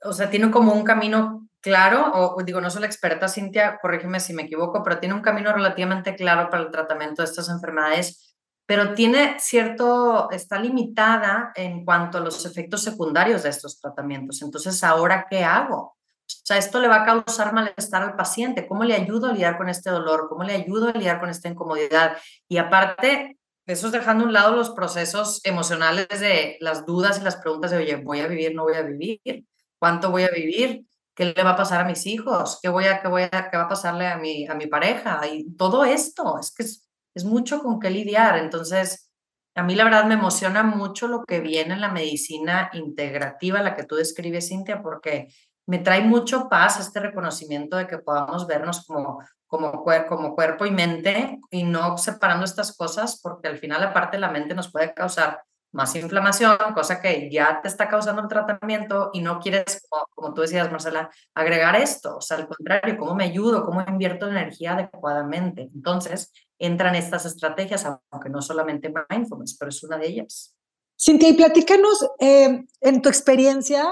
o 0.03 0.13
sea, 0.13 0.29
tiene 0.29 0.51
como 0.51 0.73
un 0.73 0.83
camino 0.83 1.47
claro, 1.61 2.11
o 2.13 2.41
digo, 2.43 2.61
no 2.61 2.69
soy 2.69 2.81
la 2.81 2.87
experta, 2.87 3.27
Cintia, 3.27 3.77
corrígeme 3.81 4.19
si 4.19 4.33
me 4.33 4.43
equivoco, 4.43 4.83
pero 4.83 4.99
tiene 4.99 5.15
un 5.15 5.21
camino 5.21 5.51
relativamente 5.51 6.15
claro 6.15 6.49
para 6.49 6.63
el 6.63 6.71
tratamiento 6.71 7.21
de 7.21 7.27
estas 7.27 7.49
enfermedades, 7.49 8.35
pero 8.65 8.93
tiene 8.93 9.37
cierto, 9.39 10.29
está 10.31 10.59
limitada 10.59 11.51
en 11.55 11.83
cuanto 11.83 12.17
a 12.17 12.21
los 12.21 12.45
efectos 12.45 12.83
secundarios 12.83 13.43
de 13.43 13.49
estos 13.49 13.79
tratamientos. 13.79 14.41
Entonces, 14.41 14.83
¿ahora 14.83 15.25
qué 15.29 15.43
hago? 15.43 15.77
O 15.77 16.45
sea, 16.45 16.57
esto 16.57 16.79
le 16.79 16.89
va 16.89 17.03
a 17.03 17.05
causar 17.05 17.53
malestar 17.53 18.03
al 18.03 18.15
paciente. 18.15 18.67
¿Cómo 18.67 18.83
le 18.83 18.93
ayudo 18.93 19.29
a 19.29 19.33
lidiar 19.33 19.57
con 19.57 19.69
este 19.69 19.89
dolor? 19.89 20.27
¿Cómo 20.29 20.43
le 20.43 20.53
ayudo 20.53 20.89
a 20.89 20.91
lidiar 20.91 21.19
con 21.19 21.29
esta 21.29 21.47
incomodidad? 21.47 22.17
Y 22.49 22.57
aparte, 22.57 23.36
eso 23.67 23.87
es 23.87 23.93
dejando 23.93 24.23
a 24.23 24.27
un 24.27 24.33
lado 24.33 24.55
los 24.55 24.69
procesos 24.71 25.41
emocionales 25.43 26.07
de 26.07 26.57
las 26.61 26.85
dudas 26.85 27.19
y 27.19 27.23
las 27.23 27.35
preguntas 27.35 27.71
de, 27.71 27.77
oye, 27.77 27.95
¿voy 27.97 28.21
a 28.21 28.27
vivir, 28.27 28.55
no 28.55 28.63
voy 28.63 28.75
a 28.75 28.81
vivir? 28.81 29.45
¿Cuánto 29.77 30.09
voy 30.09 30.23
a 30.23 30.29
vivir? 30.29 30.85
¿Qué 31.13 31.25
le 31.25 31.43
va 31.43 31.51
a 31.51 31.55
pasar 31.55 31.81
a 31.81 31.85
mis 31.85 32.05
hijos? 32.05 32.59
¿Qué, 32.61 32.69
voy 32.69 32.85
a, 32.85 33.01
qué, 33.01 33.09
voy 33.09 33.23
a, 33.23 33.49
qué 33.51 33.57
va 33.57 33.63
a 33.63 33.69
pasarle 33.69 34.07
a 34.07 34.17
mi, 34.17 34.47
a 34.47 34.55
mi 34.55 34.67
pareja? 34.67 35.19
Y 35.27 35.53
todo 35.55 35.83
esto, 35.83 36.39
es 36.39 36.53
que 36.53 36.63
es, 36.63 36.87
es 37.13 37.25
mucho 37.25 37.59
con 37.61 37.79
qué 37.79 37.89
lidiar. 37.89 38.37
Entonces, 38.37 39.11
a 39.53 39.63
mí 39.63 39.75
la 39.75 39.83
verdad 39.83 40.05
me 40.05 40.13
emociona 40.13 40.63
mucho 40.63 41.07
lo 41.07 41.25
que 41.25 41.41
viene 41.41 41.73
en 41.73 41.81
la 41.81 41.91
medicina 41.91 42.69
integrativa, 42.73 43.61
la 43.61 43.75
que 43.75 43.83
tú 43.83 43.95
describes, 43.95 44.47
Cintia, 44.47 44.81
porque 44.81 45.27
me 45.65 45.79
trae 45.79 46.01
mucho 46.01 46.47
paz 46.47 46.79
este 46.79 46.99
reconocimiento 46.99 47.75
de 47.75 47.87
que 47.87 47.97
podamos 47.97 48.47
vernos 48.47 48.85
como 48.85 49.19
como, 49.47 49.83
como 50.07 50.35
cuerpo 50.35 50.65
y 50.65 50.71
mente 50.71 51.39
y 51.49 51.63
no 51.63 51.97
separando 51.97 52.45
estas 52.45 52.75
cosas 52.75 53.19
porque 53.21 53.47
al 53.47 53.57
final 53.57 53.83
aparte 53.83 54.19
la 54.19 54.29
mente 54.29 54.53
nos 54.53 54.71
puede 54.71 54.93
causar 54.93 55.41
más 55.71 55.95
inflamación, 55.95 56.57
cosa 56.73 57.01
que 57.01 57.29
ya 57.31 57.61
te 57.61 57.67
está 57.67 57.87
causando 57.87 58.21
el 58.21 58.27
tratamiento 58.27 59.09
y 59.13 59.21
no 59.21 59.39
quieres, 59.39 59.85
como, 60.15 60.33
tú 60.33 60.41
decías, 60.41 60.71
Marcela, 60.71 61.09
agregar 61.35 61.75
esto. 61.75 62.17
O 62.17 62.21
sea, 62.21 62.37
al 62.37 62.47
contrario, 62.47 62.97
¿cómo 62.97 63.15
me 63.15 63.25
ayudo? 63.25 63.65
¿Cómo 63.65 63.83
invierto 63.87 64.27
energía 64.27 64.73
adecuadamente? 64.73 65.69
Entonces, 65.73 66.31
entran 66.57 66.95
estas 66.95 67.25
estrategias, 67.25 67.85
aunque 67.85 68.29
no 68.29 68.41
solamente 68.41 68.91
mindfulness, 69.09 69.57
pero 69.59 69.69
es 69.69 69.83
una 69.83 69.97
de 69.97 70.07
ellas. 70.07 70.55
Cintia, 70.99 71.29
y 71.29 71.33
platícanos 71.33 72.09
eh, 72.19 72.65
en 72.81 73.01
tu 73.01 73.09
experiencia, 73.09 73.85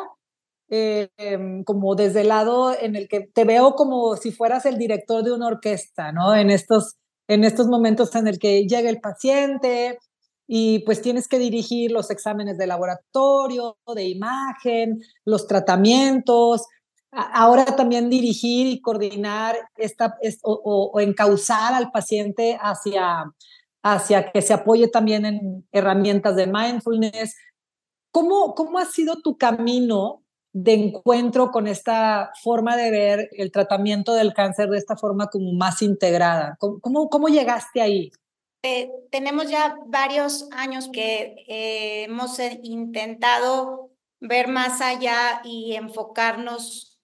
eh, 0.69 1.09
em, 1.17 1.63
como 1.63 1.95
desde 1.95 2.21
el 2.21 2.29
lado 2.29 2.75
en 2.79 2.95
el 2.95 3.07
que 3.07 3.21
te 3.21 3.43
veo 3.43 3.75
como 3.75 4.15
si 4.15 4.31
fueras 4.31 4.65
el 4.65 4.77
director 4.77 5.23
de 5.23 5.31
una 5.31 5.47
orquesta, 5.47 6.11
¿no? 6.11 6.35
En 6.35 6.49
estos, 6.49 6.95
en 7.27 7.43
estos 7.43 7.67
momentos 7.67 8.15
en 8.15 8.27
el 8.27 8.39
que 8.39 8.65
llega 8.65 8.89
el 8.89 8.99
paciente 8.99 9.99
y 10.47 10.79
pues 10.79 11.01
tienes 11.01 11.27
que 11.27 11.39
dirigir 11.39 11.91
los 11.91 12.09
exámenes 12.11 12.57
de 12.57 12.67
laboratorio, 12.67 13.77
de 13.93 14.05
imagen, 14.05 15.01
los 15.23 15.47
tratamientos, 15.47 16.65
ahora 17.11 17.65
también 17.65 18.09
dirigir 18.09 18.67
y 18.67 18.81
coordinar 18.81 19.55
esta, 19.77 20.17
o, 20.43 20.91
o, 20.93 20.99
encauzar 20.99 21.73
al 21.73 21.91
paciente 21.91 22.57
hacia, 22.59 23.23
hacia 23.83 24.31
que 24.31 24.41
se 24.41 24.53
apoye 24.53 24.87
también 24.87 25.25
en 25.25 25.67
herramientas 25.71 26.35
de 26.35 26.47
mindfulness. 26.47 27.35
¿Cómo, 28.11 28.53
cómo 28.55 28.79
ha 28.79 28.85
sido 28.85 29.21
tu 29.21 29.37
camino 29.37 30.24
de 30.55 30.71
encuentro 30.73 31.51
con 31.51 31.67
esta 31.67 32.31
forma 32.41 32.77
de 32.77 32.89
ver 32.89 33.29
el 33.33 33.51
tratamiento 33.51 34.13
del 34.13 34.33
cáncer 34.33 34.69
de 34.69 34.77
esta 34.77 34.95
forma 34.95 35.27
como 35.27 35.51
más 35.51 35.81
integrada? 35.81 36.55
¿Cómo, 36.59 37.09
cómo, 37.09 37.27
llegaste 37.27 37.81
ahí? 37.81 38.09
Eh, 38.63 38.89
tenemos 39.11 39.49
ya 39.49 39.75
varios 39.87 40.47
años 40.53 40.87
que 40.93 41.43
eh, 41.49 42.05
hemos 42.05 42.39
intentado 42.63 43.91
ver 44.21 44.47
más 44.47 44.79
allá 44.79 45.41
y 45.43 45.75
enfocarnos 45.75 47.01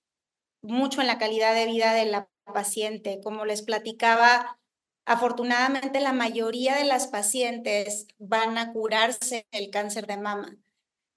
mucho 0.61 1.01
en 1.01 1.07
la 1.07 1.17
calidad 1.17 1.53
de 1.53 1.65
vida 1.65 1.93
de 1.93 2.05
la 2.05 2.29
paciente. 2.53 3.19
Como 3.21 3.43
les 3.43 3.63
platicaba, 3.63 4.59
afortunadamente 5.05 5.99
la 5.99 6.13
mayoría 6.13 6.75
de 6.75 6.85
las 6.85 7.07
pacientes 7.07 8.07
van 8.17 8.57
a 8.57 8.71
curarse 8.71 9.45
el 9.51 9.71
cáncer 9.71 10.07
de 10.07 10.15
mama 10.15 10.57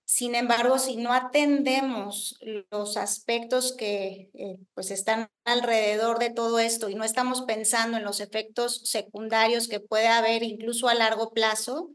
sin 0.06 0.34
embargo, 0.34 0.78
si 0.78 0.96
no 0.96 1.12
atendemos 1.12 2.38
los 2.70 2.96
aspectos 2.96 3.74
que 3.76 4.30
eh, 4.34 4.58
pues 4.74 4.90
están 4.90 5.30
alrededor 5.44 6.18
de 6.18 6.30
todo 6.30 6.58
esto 6.58 6.88
y 6.90 6.94
no 6.94 7.04
estamos 7.04 7.42
pensando 7.42 7.96
en 7.96 8.04
los 8.04 8.20
efectos 8.20 8.82
secundarios 8.84 9.66
que 9.66 9.80
puede 9.80 10.08
haber 10.08 10.42
incluso 10.42 10.88
a 10.88 10.94
largo 10.94 11.32
plazo, 11.32 11.90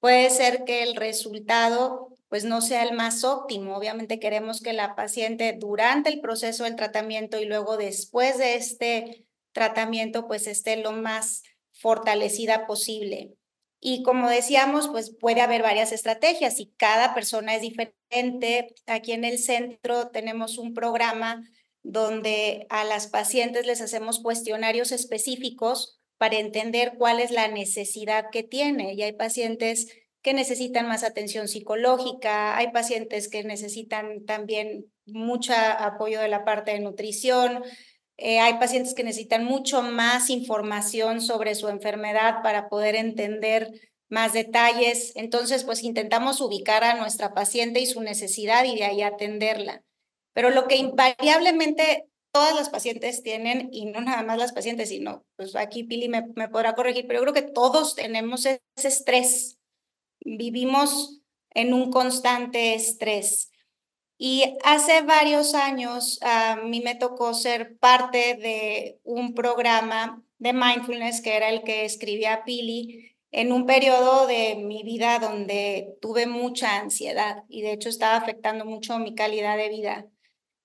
puede 0.00 0.30
ser 0.30 0.64
que 0.64 0.82
el 0.82 0.96
resultado 0.96 2.16
pues 2.28 2.44
no 2.44 2.60
sea 2.60 2.82
el 2.82 2.96
más 2.96 3.22
óptimo. 3.22 3.76
Obviamente 3.76 4.18
queremos 4.18 4.60
que 4.60 4.72
la 4.72 4.96
paciente 4.96 5.56
durante 5.56 6.10
el 6.10 6.20
proceso 6.20 6.64
del 6.64 6.74
tratamiento 6.74 7.38
y 7.38 7.44
luego 7.44 7.76
después 7.76 8.38
de 8.38 8.56
este 8.56 9.26
tratamiento 9.52 10.26
pues 10.26 10.48
esté 10.48 10.76
lo 10.76 10.90
más 10.92 11.44
fortalecida 11.70 12.66
posible. 12.66 13.36
Y 13.86 14.02
como 14.02 14.30
decíamos, 14.30 14.88
pues 14.88 15.10
puede 15.10 15.42
haber 15.42 15.60
varias 15.60 15.92
estrategias 15.92 16.58
y 16.58 16.72
cada 16.78 17.12
persona 17.12 17.54
es 17.54 17.60
diferente. 17.60 18.74
Aquí 18.86 19.12
en 19.12 19.26
el 19.26 19.38
centro 19.38 20.08
tenemos 20.08 20.56
un 20.56 20.72
programa 20.72 21.46
donde 21.82 22.66
a 22.70 22.84
las 22.84 23.08
pacientes 23.08 23.66
les 23.66 23.82
hacemos 23.82 24.20
cuestionarios 24.20 24.90
específicos 24.90 26.00
para 26.16 26.38
entender 26.38 26.94
cuál 26.96 27.20
es 27.20 27.30
la 27.30 27.48
necesidad 27.48 28.30
que 28.32 28.42
tiene. 28.42 28.94
Y 28.94 29.02
hay 29.02 29.12
pacientes 29.12 29.88
que 30.22 30.32
necesitan 30.32 30.88
más 30.88 31.04
atención 31.04 31.46
psicológica, 31.46 32.56
hay 32.56 32.72
pacientes 32.72 33.28
que 33.28 33.44
necesitan 33.44 34.24
también 34.24 34.86
mucho 35.04 35.52
apoyo 35.54 36.22
de 36.22 36.28
la 36.28 36.46
parte 36.46 36.70
de 36.70 36.80
nutrición, 36.80 37.62
eh, 38.16 38.38
hay 38.38 38.54
pacientes 38.54 38.94
que 38.94 39.04
necesitan 39.04 39.44
mucho 39.44 39.82
más 39.82 40.30
información 40.30 41.20
sobre 41.20 41.54
su 41.54 41.68
enfermedad 41.68 42.42
para 42.42 42.68
poder 42.68 42.94
entender 42.94 43.72
más 44.08 44.32
detalles. 44.32 45.12
Entonces, 45.16 45.64
pues 45.64 45.82
intentamos 45.82 46.40
ubicar 46.40 46.84
a 46.84 46.94
nuestra 46.94 47.34
paciente 47.34 47.80
y 47.80 47.86
su 47.86 48.00
necesidad 48.00 48.64
y 48.64 48.76
de 48.76 48.84
ahí 48.84 49.02
atenderla. 49.02 49.82
Pero 50.32 50.50
lo 50.50 50.68
que 50.68 50.76
invariablemente 50.76 52.06
todas 52.32 52.54
las 52.56 52.68
pacientes 52.68 53.22
tienen, 53.22 53.68
y 53.72 53.86
no 53.86 54.00
nada 54.00 54.22
más 54.22 54.38
las 54.38 54.52
pacientes, 54.52 54.88
sino, 54.88 55.24
pues 55.36 55.54
aquí 55.54 55.84
Pili 55.84 56.08
me, 56.08 56.26
me 56.34 56.48
podrá 56.48 56.74
corregir, 56.74 57.06
pero 57.06 57.20
yo 57.20 57.32
creo 57.32 57.46
que 57.46 57.52
todos 57.52 57.94
tenemos 57.94 58.44
ese 58.44 58.60
estrés. 58.88 59.58
Vivimos 60.20 61.20
en 61.50 61.72
un 61.72 61.92
constante 61.92 62.74
estrés. 62.74 63.52
Y 64.16 64.56
hace 64.62 65.02
varios 65.02 65.54
años 65.54 66.18
a 66.22 66.56
mí 66.56 66.80
me 66.80 66.94
tocó 66.94 67.34
ser 67.34 67.76
parte 67.78 68.36
de 68.36 68.98
un 69.02 69.34
programa 69.34 70.22
de 70.38 70.52
mindfulness 70.52 71.20
que 71.20 71.36
era 71.36 71.48
el 71.48 71.62
que 71.64 71.84
escribía 71.84 72.44
Pili 72.44 73.16
en 73.32 73.52
un 73.52 73.66
periodo 73.66 74.28
de 74.28 74.54
mi 74.56 74.84
vida 74.84 75.18
donde 75.18 75.96
tuve 76.00 76.26
mucha 76.26 76.76
ansiedad 76.76 77.42
y 77.48 77.62
de 77.62 77.72
hecho 77.72 77.88
estaba 77.88 78.16
afectando 78.16 78.64
mucho 78.64 78.98
mi 78.98 79.16
calidad 79.16 79.56
de 79.56 79.68
vida. 79.68 80.06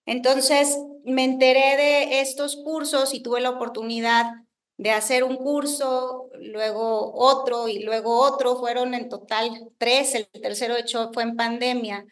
Entonces 0.05 0.77
me 1.03 1.23
enteré 1.23 1.77
de 1.77 2.21
estos 2.21 2.57
cursos 2.57 3.13
y 3.13 3.21
tuve 3.21 3.41
la 3.41 3.49
oportunidad 3.49 4.25
de 4.77 4.91
hacer 4.91 5.23
un 5.23 5.35
curso, 5.37 6.29
luego 6.39 7.11
otro 7.15 7.67
y 7.67 7.79
luego 7.79 8.19
otro. 8.19 8.55
Fueron 8.57 8.93
en 8.93 9.09
total 9.09 9.49
tres, 9.77 10.13
el 10.13 10.27
tercero 10.27 10.77
hecho 10.77 11.09
fue 11.13 11.23
en 11.23 11.35
pandemia 11.35 12.05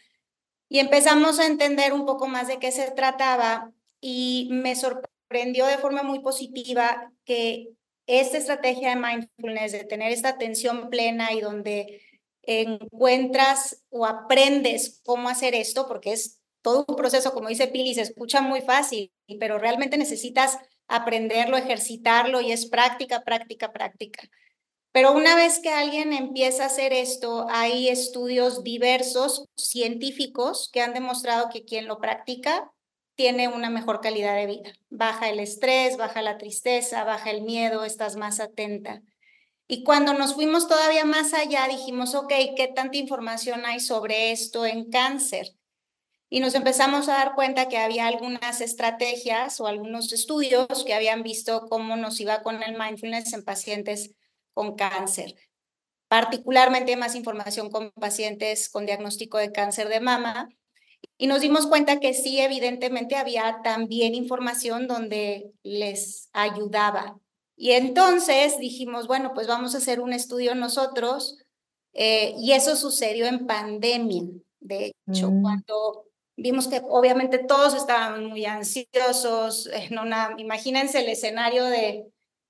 Y 0.70 0.80
empezamos 0.80 1.40
a 1.40 1.46
entender 1.46 1.94
un 1.94 2.06
poco 2.06 2.28
más 2.28 2.48
de 2.48 2.60
qué 2.60 2.72
se 2.72 2.92
trataba 2.92 3.72
y 4.02 4.50
me 4.52 4.76
sorprendió 4.76 5.66
de 5.66 5.78
forma 5.78 6.04
muy 6.04 6.20
positiva 6.20 7.12
que 7.26 7.70
esta 8.06 8.38
estrategia 8.38 8.90
de 8.90 8.96
mindfulness, 8.96 9.72
de 9.72 9.84
tener 9.84 10.12
esta 10.12 10.30
atención 10.30 10.90
plena 10.90 11.34
y 11.34 11.42
donde 11.42 12.02
encuentras 12.44 13.84
o 13.90 14.06
aprendes 14.06 15.02
cómo 15.04 15.30
hacer 15.30 15.54
esto, 15.54 15.88
porque 15.88 16.14
es 16.14 16.40
todo 16.62 16.86
un 16.88 16.96
proceso, 16.96 17.34
como 17.34 17.50
dice 17.50 17.68
Pili, 17.68 17.94
se 17.94 18.02
escucha 18.02 18.42
muy 18.42 18.62
fácil, 18.62 19.12
pero 19.40 19.58
realmente 19.58 19.98
necesitas 19.98 20.58
aprenderlo, 20.88 21.58
ejercitarlo 21.58 22.40
y 22.42 22.52
es 22.52 22.68
práctica, 22.68 23.24
práctica, 23.24 23.72
práctica. 23.72 24.30
Pero 24.98 25.12
una 25.12 25.36
vez 25.36 25.60
que 25.60 25.70
alguien 25.70 26.12
empieza 26.12 26.64
a 26.64 26.66
hacer 26.66 26.92
esto, 26.92 27.46
hay 27.52 27.88
estudios 27.88 28.64
diversos 28.64 29.46
científicos 29.56 30.72
que 30.74 30.82
han 30.82 30.96
demostrado 30.96 31.50
que 31.54 31.66
quien 31.66 31.86
lo 31.86 32.00
practica 32.00 32.72
tiene 33.14 33.48
una 33.48 33.70
mejor 33.70 34.02
calidad 34.02 34.36
de 34.36 34.48
vida. 34.48 34.74
Baja 34.90 35.30
el 35.30 35.40
estrés, 35.40 35.98
baja 35.98 36.24
la 36.24 36.40
tristeza, 36.40 37.04
baja 37.04 37.30
el 37.30 37.44
miedo, 37.44 37.84
estás 37.84 38.16
más 38.16 38.40
atenta. 38.40 39.04
Y 39.68 39.84
cuando 39.84 40.16
nos 40.16 40.34
fuimos 40.34 40.68
todavía 40.68 41.06
más 41.06 41.36
allá, 41.36 41.68
dijimos, 41.68 42.16
ok, 42.16 42.34
¿qué 42.56 42.72
tanta 42.74 42.98
información 42.98 43.68
hay 43.68 43.80
sobre 43.80 44.32
esto 44.32 44.66
en 44.66 44.90
cáncer? 44.90 45.52
Y 46.28 46.40
nos 46.40 46.56
empezamos 46.56 47.08
a 47.08 47.14
dar 47.14 47.36
cuenta 47.36 47.68
que 47.68 47.78
había 47.78 48.08
algunas 48.08 48.62
estrategias 48.62 49.62
o 49.62 49.68
algunos 49.68 50.12
estudios 50.12 50.84
que 50.88 50.96
habían 50.96 51.22
visto 51.22 51.68
cómo 51.70 51.98
nos 51.98 52.20
iba 52.20 52.42
con 52.42 52.64
el 52.64 52.76
mindfulness 52.76 53.34
en 53.34 53.46
pacientes 53.46 54.16
con 54.58 54.76
cáncer. 54.76 55.36
Particularmente 56.08 56.98
más 56.98 57.14
información 57.14 57.70
con 57.70 57.92
pacientes 57.92 58.70
con 58.70 58.88
diagnóstico 58.88 59.38
de 59.38 59.52
cáncer 59.52 59.88
de 59.88 60.00
mama. 60.00 60.50
Y 61.16 61.28
nos 61.28 61.42
dimos 61.42 61.68
cuenta 61.68 62.00
que 62.00 62.16
sí, 62.16 62.40
evidentemente 62.40 63.16
había 63.16 63.62
también 63.64 64.16
información 64.16 64.88
donde 64.88 65.52
les 65.62 66.30
ayudaba. 66.34 67.20
Y 67.56 67.74
entonces 67.74 68.58
dijimos, 68.58 69.06
bueno, 69.06 69.34
pues 69.36 69.46
vamos 69.46 69.76
a 69.76 69.78
hacer 69.78 70.00
un 70.00 70.12
estudio 70.12 70.56
nosotros. 70.56 71.38
Eh, 71.94 72.34
y 72.40 72.54
eso 72.54 72.76
sucedió 72.76 73.28
en 73.28 73.46
pandemia. 73.46 74.24
De 74.60 74.96
hecho, 75.08 75.30
mm. 75.30 75.42
cuando 75.44 76.06
vimos 76.36 76.68
que 76.68 76.82
obviamente 76.90 77.38
todos 77.38 77.76
estaban 77.76 78.26
muy 78.26 78.46
ansiosos, 78.46 79.68
en 79.68 80.00
una, 80.00 80.34
imagínense 80.38 81.02
el 81.02 81.10
escenario 81.10 81.66
de 81.66 82.08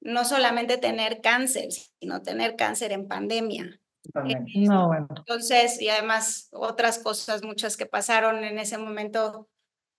no 0.07 0.23
solamente 0.23 0.77
tener 0.77 1.19
cáncer, 1.19 1.69
sino 1.99 2.21
tener 2.21 2.55
cáncer 2.55 2.93
en 2.93 3.09
pandemia. 3.09 3.77
Eh, 4.25 4.65
no, 4.65 4.87
bueno. 4.87 5.07
Entonces, 5.17 5.81
y 5.81 5.89
además 5.89 6.47
otras 6.53 6.99
cosas, 6.99 7.43
muchas 7.43 7.75
que 7.75 7.85
pasaron 7.85 8.45
en 8.45 8.57
ese 8.57 8.77
momento 8.77 9.49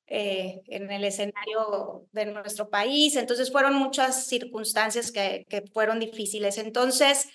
eh, 0.07 0.63
en 0.69 0.91
el 0.91 1.05
escenario 1.05 2.07
de 2.13 2.25
nuestro 2.25 2.71
país. 2.71 3.17
Entonces, 3.17 3.53
fueron 3.53 3.75
muchas 3.75 4.27
circunstancias 4.27 5.13
que, 5.13 5.45
que 5.47 5.65
fueron 5.75 6.01
difíciles. 6.01 6.57
Entonces, 6.57 7.29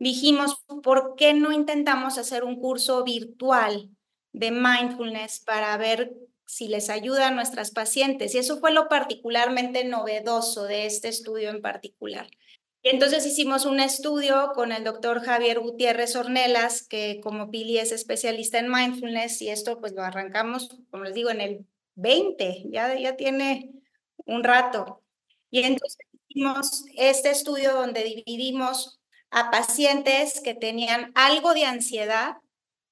dijimos, 0.00 0.64
¿por 0.82 1.14
qué 1.14 1.34
no 1.34 1.52
intentamos 1.52 2.18
hacer 2.18 2.42
un 2.42 2.60
curso 2.60 3.04
virtual 3.04 3.90
de 4.32 4.50
mindfulness 4.50 5.38
para 5.46 5.76
ver 5.76 6.12
si 6.48 6.66
les 6.66 6.88
ayuda 6.88 7.28
a 7.28 7.30
nuestras 7.30 7.72
pacientes. 7.72 8.34
Y 8.34 8.38
eso 8.38 8.58
fue 8.58 8.72
lo 8.72 8.88
particularmente 8.88 9.84
novedoso 9.84 10.64
de 10.64 10.86
este 10.86 11.08
estudio 11.08 11.50
en 11.50 11.60
particular. 11.60 12.26
Y 12.82 12.88
entonces 12.88 13.26
hicimos 13.26 13.66
un 13.66 13.80
estudio 13.80 14.52
con 14.54 14.72
el 14.72 14.82
doctor 14.82 15.20
Javier 15.20 15.60
Gutiérrez 15.60 16.16
Ornelas, 16.16 16.88
que 16.88 17.20
como 17.22 17.50
Pili 17.50 17.76
es 17.76 17.92
especialista 17.92 18.58
en 18.58 18.72
mindfulness, 18.72 19.42
y 19.42 19.50
esto 19.50 19.78
pues 19.78 19.92
lo 19.92 20.02
arrancamos, 20.02 20.70
como 20.90 21.04
les 21.04 21.12
digo, 21.12 21.28
en 21.28 21.42
el 21.42 21.66
20, 21.96 22.64
ya, 22.70 22.98
ya 22.98 23.14
tiene 23.16 23.70
un 24.24 24.42
rato. 24.42 25.02
Y 25.50 25.64
entonces 25.64 25.98
hicimos 26.28 26.86
este 26.96 27.28
estudio 27.28 27.74
donde 27.74 28.04
dividimos 28.04 29.00
a 29.30 29.50
pacientes 29.50 30.40
que 30.40 30.54
tenían 30.54 31.12
algo 31.14 31.52
de 31.52 31.66
ansiedad 31.66 32.36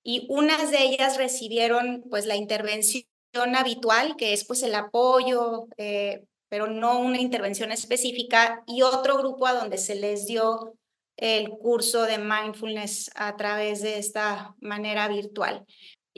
y 0.03 0.27
unas 0.29 0.71
de 0.71 0.83
ellas 0.83 1.17
recibieron 1.17 2.05
pues 2.11 2.27
la 2.27 2.37
intervención 2.37 3.05
habitual, 3.43 4.17
que 4.17 4.33
es 4.33 4.45
pues 4.45 4.63
el 4.63 4.75
apoyo, 4.75 5.67
eh, 5.77 6.25
pero 6.49 6.67
no 6.67 6.99
una 7.01 7.21
intervención 7.21 7.73
específica, 7.73 8.63
y 8.67 8.83
otro 8.83 9.19
grupo 9.19 9.47
a 9.47 9.55
donde 9.55 9.79
se 9.79 9.95
les 9.95 10.27
dio 10.27 10.75
el 11.17 11.51
curso 11.51 12.03
de 12.03 12.19
mindfulness 12.19 13.11
a 13.15 13.37
través 13.37 13.83
de 13.83 13.99
esta 13.99 14.55
manera 14.61 15.09
virtual. 15.09 15.65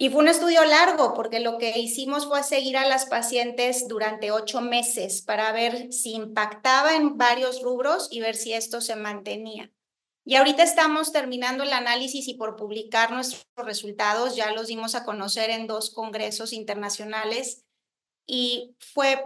Y 0.01 0.11
fue 0.11 0.21
un 0.21 0.29
estudio 0.29 0.65
largo 0.65 1.13
porque 1.15 1.41
lo 1.41 1.59
que 1.59 1.77
hicimos 1.79 2.27
fue 2.27 2.45
seguir 2.45 2.77
a 2.77 2.87
las 2.87 3.07
pacientes 3.07 3.89
durante 3.89 4.31
ocho 4.31 4.61
meses 4.61 5.23
para 5.23 5.51
ver 5.51 5.93
si 5.93 6.13
impactaba 6.13 6.95
en 6.95 7.17
varios 7.17 7.63
rubros 7.63 8.09
y 8.13 8.21
ver 8.21 8.37
si 8.37 8.53
esto 8.53 8.81
se 8.81 8.95
mantenía. 8.95 9.73
Y 10.29 10.37
ahorita 10.37 10.63
estamos 10.63 11.11
terminando 11.11 11.65
el 11.65 11.73
análisis 11.73 12.29
y 12.29 12.35
por 12.35 12.55
publicar 12.55 13.11
nuestros 13.11 13.47
resultados, 13.57 14.37
ya 14.37 14.53
los 14.53 14.67
dimos 14.67 14.95
a 14.95 15.03
conocer 15.07 15.49
en 15.49 15.67
dos 15.67 15.89
congresos 15.89 16.53
internacionales 16.53 17.65
y 18.27 18.77
fue 18.79 19.25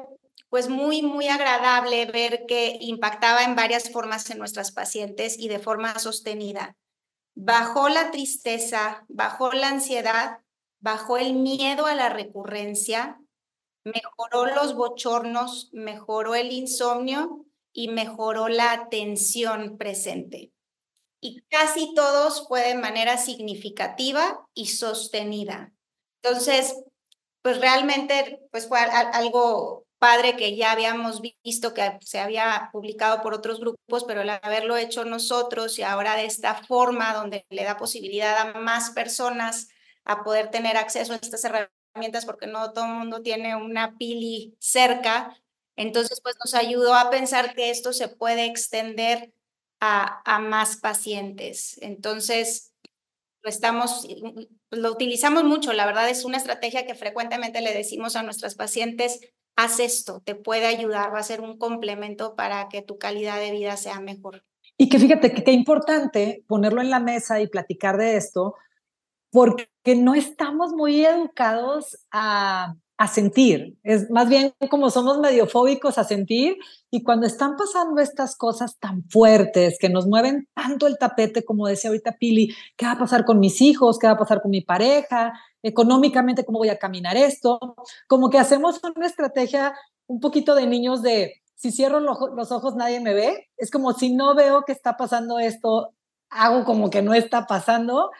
pues 0.49 0.69
muy, 0.69 1.03
muy 1.03 1.27
agradable 1.27 2.07
ver 2.07 2.47
que 2.47 2.79
impactaba 2.81 3.43
en 3.43 3.57
varias 3.57 3.91
formas 3.91 4.31
en 4.31 4.39
nuestras 4.39 4.71
pacientes 4.71 5.37
y 5.41 5.49
de 5.49 5.59
forma 5.59 5.99
sostenida. 5.99 6.77
Bajó 7.35 7.89
la 7.89 8.13
tristeza, 8.13 9.05
bajó 9.09 9.51
la 9.51 9.71
ansiedad, 9.71 10.39
bajó 10.79 11.17
el 11.17 11.35
miedo 11.35 11.87
a 11.87 11.97
la 11.97 12.11
recurrencia, 12.11 13.21
mejoró 13.83 14.47
los 14.55 14.77
bochornos, 14.77 15.69
mejoró 15.73 16.37
el 16.37 16.53
insomnio 16.53 17.45
y 17.73 17.89
mejoró 17.89 18.47
la 18.47 18.71
atención 18.71 19.79
presente 19.79 20.53
y 21.23 21.41
casi 21.49 21.95
todos 21.95 22.47
fue 22.49 22.63
de 22.69 22.75
manera 22.75 23.17
significativa 23.17 24.45
y 24.55 24.67
sostenida. 24.67 25.73
Entonces, 26.21 26.77
pues 27.43 27.61
realmente 27.61 28.43
pues 28.51 28.69
fue 28.69 28.81
algo 28.81 29.87
padre 29.99 30.37
que 30.37 30.57
ya 30.57 30.73
habíamos 30.73 31.21
visto 31.45 31.75
que 31.75 31.99
se 32.01 32.19
había 32.19 32.71
publicado 32.73 33.23
por 33.23 33.35
otros 33.35 33.61
grupos, 33.61 34.03
pero 34.05 34.23
el 34.23 34.31
haberlo 34.31 34.77
hecho 34.77 35.05
nosotros 35.05 35.79
y 35.79 35.85
ahora 35.85 36.17
de 36.17 36.25
esta 36.27 36.57
forma 36.57 37.15
donde 37.15 37.47
le 37.51 37.63
da 37.63 37.77
posibilidad 37.77 38.37
a 38.39 38.59
más 38.59 38.91
personas 38.91 39.69
a 40.05 40.25
poder 40.25 40.51
tener 40.51 40.77
acceso 40.77 41.13
a 41.13 41.17
estas 41.17 41.45
herramientas 41.45 42.27
porque 42.27 42.49
no 42.49 42.73
todo 42.73 42.87
el 42.87 42.95
mundo 42.95 43.23
tiene 43.23 43.55
una 43.55 43.97
pili 43.97 44.57
cerca, 44.59 45.37
entonces 45.77 46.21
pues 46.21 46.35
nos 46.45 46.55
ayudó 46.55 46.97
a 46.97 47.11
pensar 47.11 47.55
que 47.55 47.71
esto 47.71 47.93
se 47.93 48.09
puede 48.09 48.47
extender 48.47 49.33
a, 49.85 50.39
más 50.39 50.77
pacientes. 50.77 51.77
Entonces, 51.83 52.73
lo 53.43 53.51
estamos, 53.51 54.07
lo 54.71 54.93
utilizamos 54.93 55.43
mucho. 55.43 55.73
La 55.73 55.87
verdad 55.87 56.09
es 56.09 56.25
una 56.25 56.37
estrategia 56.37 56.87
que 56.87 56.95
frecuentemente 56.95 57.61
le 57.61 57.75
decimos 57.75 58.15
a 58.15 58.23
nuestras 58.23 58.55
pacientes, 58.55 59.21
haz 59.57 59.81
esto, 59.81 60.23
te 60.25 60.37
puede 60.37 60.67
ayudar, 60.67 61.13
va 61.13 61.19
a 61.19 61.25
ser 61.25 61.41
un 61.41 61.59
complemento 61.59 62.37
para 62.37 62.69
que 62.69 62.83
tu 62.83 62.97
calidad 62.99 63.41
de 63.41 63.51
vida 63.51 63.77
sea 63.77 64.01
mejor. 64.01 64.45
Y 64.79 64.89
que 64.89 65.01
fíjate 65.01 65.33
que 65.33 65.43
qué 65.43 65.53
importante 65.53 66.45
ponerlo 66.47 66.81
en 66.81 66.91
la 66.91 67.01
mesa 67.01 67.41
y 67.41 67.49
platicar 67.49 67.97
de 67.99 68.17
esto, 68.17 68.55
porque 69.31 69.67
no 69.97 70.15
estamos 70.15 70.73
muy 70.73 71.05
educados 71.05 71.99
a, 72.13 72.77
a 73.03 73.09
sentir, 73.09 73.77
es 73.83 74.09
más 74.11 74.29
bien 74.29 74.55
como 74.71 74.89
somos 74.89 75.19
mediofóbicos 75.19 75.99
a 75.99 76.05
sentir 76.05 76.57
y 76.89 77.03
cuando 77.03 77.27
están 77.27 77.57
pasando 77.57 78.01
estas 78.01 78.37
cosas 78.37 78.79
tan 78.79 79.03
fuertes 79.09 79.77
que 79.81 79.89
nos 79.89 80.07
mueven 80.07 80.49
tanto 80.55 80.87
el 80.87 80.99
tapete, 80.99 81.45
como 81.45 81.67
decía 81.67 81.91
ahorita 81.91 82.17
Pili, 82.17 82.55
¿qué 82.77 82.87
va 82.87 82.93
a 82.93 82.99
pasar 82.99 83.25
con 83.25 83.41
mis 83.41 83.61
hijos? 83.61 83.99
¿Qué 83.99 84.07
va 84.07 84.13
a 84.13 84.19
pasar 84.19 84.41
con 84.41 84.53
mi 84.53 84.61
pareja? 84.61 85.33
Económicamente, 85.65 86.45
¿cómo 86.45 86.61
voy 86.61 86.69
a 86.69 86.79
caminar 86.79 87.17
esto? 87.17 87.59
Como 88.07 88.31
que 88.31 88.39
hacemos 88.39 88.81
una 88.95 89.07
estrategia 89.07 89.75
un 90.07 90.21
poquito 90.21 90.55
de 90.55 90.69
niños 90.69 91.03
de, 91.03 91.43
si 91.57 91.73
cierro 91.73 91.99
los 91.99 92.53
ojos 92.53 92.77
nadie 92.77 93.01
me 93.01 93.15
ve, 93.15 93.49
es 93.57 93.73
como 93.73 93.95
si 93.95 94.15
no 94.15 94.37
veo 94.37 94.63
que 94.65 94.71
está 94.71 94.97
pasando 94.97 95.41
esto, 95.41 95.93
hago 96.31 96.65
como 96.65 96.89
que 96.89 97.03
no 97.03 97.15
está 97.15 97.49
pasando. 97.49 98.13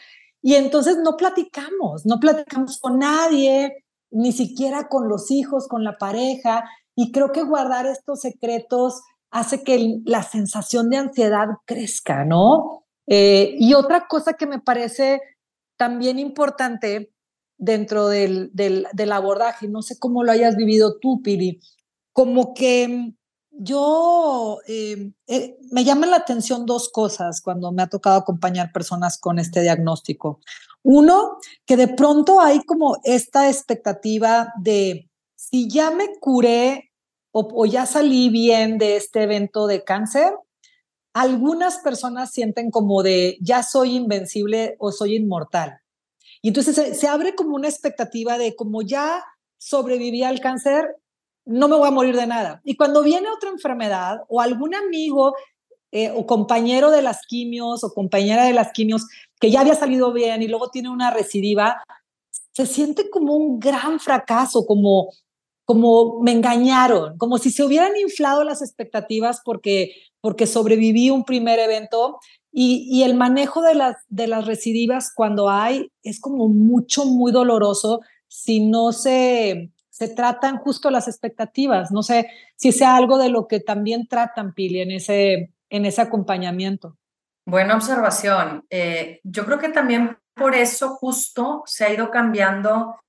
Y 0.45 0.57
entonces 0.57 0.99
no 0.99 1.17
platicamos, 1.17 2.05
no 2.05 2.19
platicamos 2.19 2.81
con 2.81 2.99
nadie, 2.99 3.85
ni 4.13 4.33
siquiera 4.33 4.89
con 4.89 5.09
los 5.09 5.31
hijos, 5.31 5.67
con 5.69 5.85
la 5.85 5.99
pareja. 5.99 6.65
Y 6.95 7.13
creo 7.13 7.33
que 7.33 7.43
guardar 7.43 7.87
estos 7.87 8.21
secretos 8.21 9.03
hace 9.31 9.63
que 9.63 10.01
la 10.05 10.23
sensación 10.23 10.91
de 10.91 10.99
ansiedad 10.99 11.47
crezca, 11.65 12.25
¿no? 12.25 12.85
Eh, 13.07 13.57
y 13.59 13.75
otra 13.75 14.07
cosa 14.07 14.35
que 14.35 14.47
me 14.47 14.61
parece 14.61 15.21
también 15.77 16.19
importante 16.19 17.13
dentro 17.59 18.09
del, 18.09 18.51
del, 18.53 18.87
del, 18.93 19.13
abordaje, 19.13 19.69
no 19.69 19.83
sé 19.83 19.99
cómo 19.99 20.23
lo 20.23 20.33
hayas 20.33 20.57
vivido 20.57 20.99
tú, 20.99 21.23
Piri, 21.23 21.61
como 22.13 22.55
que 22.55 23.15
yo 23.51 24.59
eh, 24.67 25.13
eh, 25.27 25.59
me 25.71 25.85
llaman 25.85 26.11
la 26.11 26.17
atención 26.17 26.67
dos 26.67 26.91
cosas 26.91 27.41
cuando 27.41 27.71
me 27.71 27.83
ha 27.83 27.89
tocado 27.89 28.17
acompañar 28.17 28.73
personas 28.73 29.19
con 29.19 29.39
este 29.39 29.61
diagnóstico. 29.61 30.41
Uno, 30.83 31.39
que 31.65 31.77
de 31.77 31.89
pronto 31.89 32.41
hay 32.41 32.61
como 32.65 32.99
esta 33.05 33.49
expectativa 33.49 34.53
de 34.61 35.09
si 35.37 35.69
ya 35.69 35.91
me 35.91 36.19
curé 36.19 36.91
o, 37.31 37.65
ya 37.65 37.87
salí 37.87 38.29
bien 38.29 38.77
de 38.77 38.97
este 38.97 39.23
evento 39.23 39.67
de 39.67 39.85
cáncer, 39.85 40.35
algunas 41.15 41.79
personas 41.79 42.31
sienten 42.31 42.71
como 42.71 43.03
de 43.03 43.39
ya 43.41 43.63
soy 43.63 43.97
invencible 43.97 44.77
o 44.79 44.93
soy 44.93 45.17
inmortal. 45.17 45.79
Y 46.43 46.49
entonces 46.49 46.75
se, 46.75 46.95
se 46.95 47.09
abre 47.09 47.35
como 47.35 47.55
una 47.55 47.69
expectativa 47.69 48.37
de 48.37 48.55
como 48.55 48.83
ya 48.83 49.25
sobreviví 49.57 50.25
al 50.25 50.41
cáncer, 50.41 50.97
no 51.45 51.69
me 51.69 51.77
voy 51.77 51.89
a 51.89 51.93
morir 51.93 52.17
de 52.17 52.27
nada. 52.27 52.61
Y 52.65 52.77
cuando 52.77 53.03
viene 53.03 53.29
otra 53.31 53.51
enfermedad 53.51 54.19
o 54.29 54.41
algún 54.41 54.75
amigo 54.75 55.35
eh, 55.93 56.11
o 56.11 56.27
compañero 56.27 56.91
de 56.91 57.03
las 57.03 57.21
quimios 57.29 57.85
o 57.85 57.93
compañera 57.93 58.45
de 58.45 58.55
las 58.55 58.73
quimios 58.73 59.07
que 59.39 59.51
ya 59.51 59.61
había 59.61 59.75
salido 59.75 60.13
bien 60.13 60.43
y 60.43 60.49
luego 60.49 60.71
tiene 60.71 60.89
una 60.89 61.11
recidiva, 61.11 61.83
se 62.53 62.65
siente 62.65 63.11
como 63.11 63.35
un 63.35 63.61
gran 63.61 64.01
fracaso, 64.01 64.65
como, 64.67 65.11
como 65.67 66.21
me 66.23 66.33
engañaron, 66.33 67.19
como 67.19 67.37
si 67.37 67.51
se 67.51 67.63
hubieran 67.63 67.93
inflado 67.97 68.43
las 68.43 68.63
expectativas 68.63 69.43
porque, 69.45 69.93
porque 70.23 70.47
sobreviví 70.47 71.11
un 71.11 71.25
primer 71.25 71.59
evento 71.59 72.19
y, 72.51 72.89
y, 72.91 73.03
el 73.03 73.15
manejo 73.15 73.63
de 73.63 73.75
las, 73.75 73.97
de 74.09 74.29
las 74.29 74.47
recidivas 74.47 75.13
cuando 75.15 75.51
hay 75.51 75.91
es 76.03 76.21
como 76.21 76.49
mucho, 76.49 77.05
muy 77.05 77.33
doloroso 77.33 78.01
si 78.29 78.61
no 78.61 78.93
se, 78.93 79.71
se 79.91 80.09
tratan 80.09 80.57
justo 80.57 80.91
las 80.91 81.07
expectativas. 81.07 81.93
No 81.93 82.03
sé 82.03 82.29
si 82.57 82.73
sea 82.73 82.97
algo 82.97 83.19
de 83.19 83.29
lo 83.29 83.47
que 83.47 83.61
también 83.61 84.07
tratan, 84.09 84.55
Pili, 84.55 84.81
en 84.81 84.91
ese, 84.91 85.53
en 85.73 85.87
ese 85.87 86.03
acompañamiento. 86.03 86.99
Buena 87.47 87.75
observación. 87.75 88.65
Eh, 88.71 89.21
yo 89.25 89.45
creo 89.47 89.59
que 89.59 89.71
también 89.71 90.19
por 90.35 90.55
eso 90.55 90.91
justo 90.91 91.63
se 91.67 91.85
ha 91.85 91.93
ido 91.93 92.11
cambiando 92.11 93.01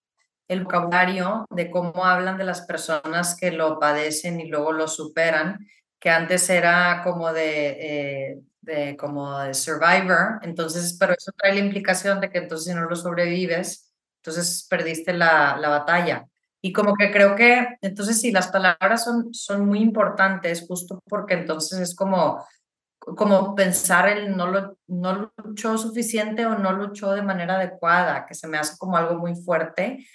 el 0.47 0.63
vocabulario 0.63 1.45
de 1.49 1.69
cómo 1.69 2.05
hablan 2.05 2.37
de 2.37 2.45
las 2.45 2.61
personas 2.61 3.35
que 3.35 3.51
lo 3.51 3.79
padecen 3.79 4.39
y 4.39 4.47
luego 4.47 4.71
lo 4.71 4.87
superan, 4.87 5.59
que 5.99 6.09
antes 6.09 6.49
era 6.49 7.01
como 7.03 7.33
de, 7.33 8.39
eh, 8.65 8.97
como 8.97 9.39
de 9.39 9.53
survivor, 9.53 10.39
entonces, 10.41 10.95
pero 10.97 11.13
eso 11.13 11.31
trae 11.37 11.53
la 11.53 11.59
implicación 11.59 12.21
de 12.21 12.29
que 12.29 12.39
entonces 12.39 12.71
si 12.71 12.73
no 12.73 12.89
lo 12.89 12.95
sobrevives, 12.95 13.93
entonces 14.21 14.65
perdiste 14.69 15.13
la, 15.13 15.57
la 15.57 15.69
batalla. 15.69 16.25
Y 16.65 16.71
como 16.71 16.95
que 16.95 17.11
creo 17.11 17.35
que, 17.35 17.75
entonces 17.81 18.21
sí, 18.21 18.31
las 18.31 18.47
palabras 18.47 19.03
son, 19.03 19.33
son 19.33 19.65
muy 19.65 19.79
importantes 19.79 20.65
justo 20.65 21.01
porque 21.09 21.33
entonces 21.33 21.77
es 21.79 21.93
como, 21.93 22.41
como 22.99 23.53
pensar 23.53 24.07
el 24.07 24.37
no, 24.37 24.47
lo, 24.47 24.77
no 24.87 25.33
luchó 25.43 25.77
suficiente 25.77 26.45
o 26.45 26.57
no 26.57 26.71
luchó 26.71 27.11
de 27.11 27.21
manera 27.21 27.55
adecuada, 27.55 28.25
que 28.25 28.33
se 28.33 28.47
me 28.47 28.57
hace 28.57 28.77
como 28.77 28.95
algo 28.95 29.15
muy 29.15 29.35
fuerte, 29.35 30.07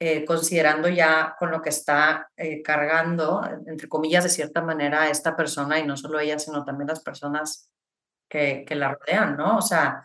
eh, 0.00 0.24
considerando 0.24 0.88
ya 0.88 1.36
con 1.38 1.52
lo 1.52 1.62
que 1.62 1.68
está 1.68 2.28
eh, 2.36 2.60
cargando, 2.60 3.48
entre 3.68 3.88
comillas, 3.88 4.24
de 4.24 4.30
cierta 4.30 4.62
manera, 4.62 5.08
esta 5.08 5.36
persona, 5.36 5.78
y 5.78 5.86
no 5.86 5.96
solo 5.96 6.18
ella, 6.18 6.40
sino 6.40 6.64
también 6.64 6.88
las 6.88 7.04
personas 7.04 7.70
que, 8.28 8.64
que 8.66 8.74
la 8.74 8.96
rodean, 8.96 9.36
¿no? 9.36 9.58
O 9.58 9.62
sea, 9.62 10.04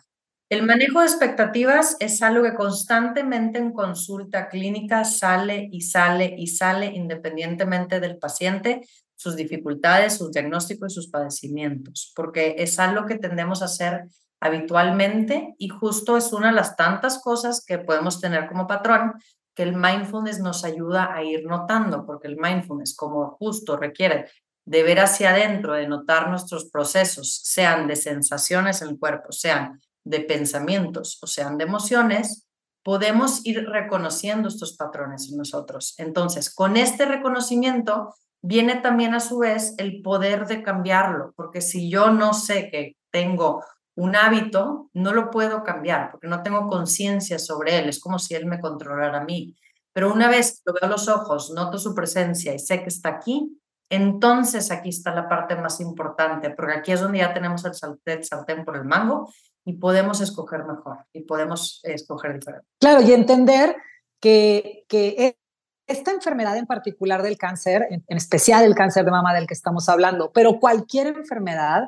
el 0.50 0.64
manejo 0.64 0.98
de 0.98 1.06
expectativas 1.06 1.96
es 2.00 2.20
algo 2.22 2.42
que 2.42 2.54
constantemente 2.54 3.60
en 3.60 3.72
consulta 3.72 4.48
clínica 4.48 5.04
sale 5.04 5.68
y 5.70 5.82
sale 5.82 6.34
y 6.36 6.48
sale 6.48 6.86
independientemente 6.86 8.00
del 8.00 8.18
paciente, 8.18 8.80
sus 9.14 9.36
dificultades, 9.36 10.16
sus 10.16 10.32
diagnósticos 10.32 10.90
y 10.90 10.94
sus 10.96 11.08
padecimientos, 11.08 12.12
porque 12.16 12.56
es 12.58 12.80
algo 12.80 13.06
que 13.06 13.16
tendemos 13.16 13.62
a 13.62 13.66
hacer 13.66 14.06
habitualmente 14.40 15.54
y 15.56 15.68
justo 15.68 16.16
es 16.16 16.32
una 16.32 16.48
de 16.48 16.54
las 16.54 16.74
tantas 16.74 17.22
cosas 17.22 17.64
que 17.64 17.78
podemos 17.78 18.20
tener 18.20 18.48
como 18.48 18.66
patrón 18.66 19.12
que 19.54 19.62
el 19.62 19.76
mindfulness 19.76 20.40
nos 20.40 20.64
ayuda 20.64 21.14
a 21.14 21.22
ir 21.22 21.46
notando, 21.46 22.04
porque 22.04 22.26
el 22.26 22.36
mindfulness, 22.36 22.96
como 22.96 23.36
justo 23.38 23.76
requiere 23.76 24.26
de 24.64 24.82
ver 24.82 24.98
hacia 24.98 25.30
adentro, 25.30 25.74
de 25.74 25.86
notar 25.86 26.28
nuestros 26.28 26.64
procesos, 26.70 27.40
sean 27.44 27.86
de 27.86 27.94
sensaciones 27.94 28.82
en 28.82 28.88
el 28.88 28.98
cuerpo, 28.98 29.30
sean 29.30 29.80
de 30.04 30.20
pensamientos 30.20 31.18
o 31.22 31.26
sean 31.26 31.58
de 31.58 31.64
emociones, 31.64 32.46
podemos 32.82 33.44
ir 33.46 33.66
reconociendo 33.68 34.48
estos 34.48 34.76
patrones 34.76 35.30
en 35.30 35.36
nosotros. 35.36 35.94
Entonces, 35.98 36.52
con 36.54 36.76
este 36.76 37.04
reconocimiento 37.04 38.14
viene 38.42 38.76
también 38.76 39.14
a 39.14 39.20
su 39.20 39.38
vez 39.38 39.74
el 39.78 40.00
poder 40.02 40.46
de 40.46 40.62
cambiarlo, 40.62 41.32
porque 41.36 41.60
si 41.60 41.90
yo 41.90 42.10
no 42.10 42.32
sé 42.32 42.70
que 42.70 42.96
tengo 43.10 43.62
un 43.96 44.16
hábito, 44.16 44.88
no 44.94 45.12
lo 45.12 45.30
puedo 45.30 45.62
cambiar, 45.62 46.10
porque 46.10 46.28
no 46.28 46.42
tengo 46.42 46.68
conciencia 46.68 47.38
sobre 47.38 47.78
él, 47.78 47.88
es 47.88 48.00
como 48.00 48.18
si 48.18 48.34
él 48.34 48.46
me 48.46 48.60
controlara 48.60 49.18
a 49.18 49.24
mí. 49.24 49.54
Pero 49.92 50.12
una 50.12 50.28
vez 50.28 50.52
que 50.52 50.62
lo 50.66 50.74
veo 50.80 50.88
los 50.88 51.08
ojos, 51.08 51.50
noto 51.50 51.78
su 51.78 51.94
presencia 51.94 52.54
y 52.54 52.58
sé 52.58 52.82
que 52.82 52.88
está 52.88 53.10
aquí, 53.10 53.60
entonces 53.90 54.70
aquí 54.70 54.88
está 54.88 55.12
la 55.14 55.28
parte 55.28 55.56
más 55.56 55.80
importante, 55.80 56.50
porque 56.50 56.74
aquí 56.74 56.92
es 56.92 57.00
donde 57.00 57.18
ya 57.18 57.34
tenemos 57.34 57.64
el 57.64 57.74
sartén 57.74 58.64
por 58.64 58.76
el 58.76 58.84
mango 58.84 59.28
y 59.64 59.74
podemos 59.74 60.20
escoger 60.20 60.64
mejor 60.64 60.98
y 61.12 61.22
podemos 61.22 61.80
escoger 61.84 62.34
diferente. 62.34 62.66
Claro, 62.80 63.02
y 63.02 63.12
entender 63.12 63.76
que, 64.20 64.84
que 64.88 65.08
e, 65.18 65.38
esta 65.86 66.12
enfermedad 66.12 66.56
en 66.56 66.66
particular 66.66 67.22
del 67.22 67.36
cáncer, 67.36 67.86
en, 67.90 68.04
especial 68.08 68.64
el 68.64 68.74
cáncer 68.74 69.04
de 69.04 69.10
mama 69.10 69.34
del 69.34 69.46
que 69.46 69.54
estamos 69.54 69.88
hablando, 69.88 70.32
pero 70.32 70.60
cualquier 70.60 71.08
enfermedad, 71.08 71.84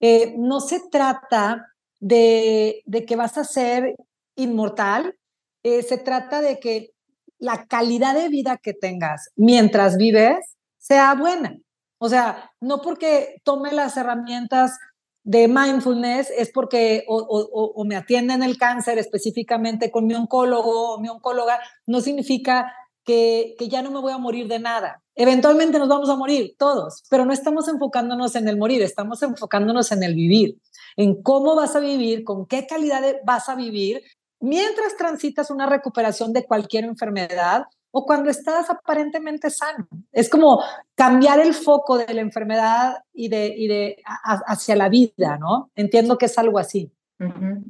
eh, 0.00 0.34
no 0.38 0.60
se 0.60 0.80
trata 0.90 1.66
de, 1.98 2.82
de, 2.86 3.04
que 3.04 3.16
vas 3.16 3.36
a 3.36 3.44
ser 3.44 3.96
inmortal, 4.36 5.16
eh, 5.62 5.82
se 5.82 5.98
trata 5.98 6.40
de 6.40 6.58
que 6.58 6.92
la 7.38 7.66
calidad 7.66 8.14
de 8.14 8.28
vida 8.28 8.56
que 8.56 8.72
tengas 8.72 9.30
mientras 9.36 9.96
vives 9.96 10.56
sea 10.78 11.14
buena. 11.14 11.58
O 11.98 12.08
sea, 12.08 12.50
no 12.60 12.80
porque 12.80 13.40
tome 13.44 13.72
las 13.72 13.96
herramientas 13.96 14.78
de 15.22 15.48
mindfulness 15.48 16.30
es 16.36 16.50
porque 16.50 17.04
o, 17.08 17.84
me 17.84 17.96
atienden 17.96 18.42
el 18.42 18.56
cáncer 18.58 18.98
específicamente 18.98 19.90
con 19.90 20.06
mi 20.06 20.14
oncólogo 20.14 20.94
o 20.94 21.00
mi 21.00 21.08
oncóloga, 21.08 21.60
no 21.86 22.00
significa 22.00 22.72
que, 23.04 23.54
que, 23.58 23.68
ya 23.68 23.82
no 23.82 23.90
me 23.90 24.00
voy 24.00 24.12
a 24.12 24.18
morir 24.18 24.48
de 24.48 24.58
nada. 24.58 25.02
Eventualmente 25.14 25.78
nos 25.78 25.88
vamos 25.88 26.08
a 26.08 26.16
morir 26.16 26.54
todos, 26.58 27.02
pero 27.10 27.24
no 27.24 27.32
estamos 27.32 27.68
enfocándonos 27.68 28.34
en 28.36 28.48
el 28.48 28.56
morir, 28.56 28.82
estamos 28.82 29.22
enfocándonos 29.22 29.92
en 29.92 30.02
el 30.02 30.14
vivir, 30.14 30.58
en 30.96 31.22
cómo 31.22 31.54
vas 31.54 31.76
a 31.76 31.80
vivir, 31.80 32.24
con 32.24 32.46
qué 32.46 32.66
calidad 32.66 33.02
vas 33.24 33.48
a 33.48 33.54
vivir 33.54 34.02
mientras 34.40 34.96
transitas 34.96 35.50
una 35.50 35.66
recuperación 35.66 36.32
de 36.32 36.44
cualquier 36.44 36.84
enfermedad 36.84 37.64
o 37.92 38.06
cuando 38.06 38.30
estás 38.30 38.70
aparentemente 38.70 39.50
sano. 39.50 39.88
Es 40.12 40.28
como 40.28 40.62
cambiar 40.94 41.40
el 41.40 41.54
foco 41.54 41.98
de 41.98 42.12
la 42.14 42.20
enfermedad 42.20 42.98
y 43.12 43.28
de, 43.28 43.54
y 43.56 43.68
de 43.68 43.96
hacia 44.04 44.76
la 44.76 44.88
vida, 44.88 45.38
¿no? 45.38 45.70
Entiendo 45.74 46.18
que 46.18 46.26
es 46.26 46.38
algo 46.38 46.58
así. 46.58 46.92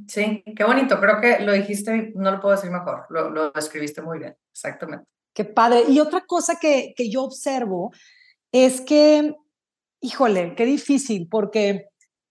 Sí, 0.06 0.44
qué 0.56 0.64
bonito. 0.64 1.00
Creo 1.00 1.20
que 1.20 1.40
lo 1.40 1.52
dijiste, 1.52 2.12
no 2.14 2.30
lo 2.30 2.40
puedo 2.40 2.54
decir 2.54 2.70
mejor, 2.70 3.06
lo, 3.10 3.30
lo 3.30 3.52
escribiste 3.54 4.00
muy 4.00 4.18
bien, 4.18 4.36
exactamente. 4.52 5.04
Qué 5.34 5.44
padre. 5.44 5.84
Y 5.88 5.98
otra 6.00 6.20
cosa 6.26 6.56
que, 6.60 6.94
que 6.96 7.10
yo 7.10 7.24
observo 7.24 7.92
es 8.52 8.80
que, 8.80 9.34
híjole, 10.00 10.54
qué 10.54 10.64
difícil, 10.66 11.28
porque 11.28 11.88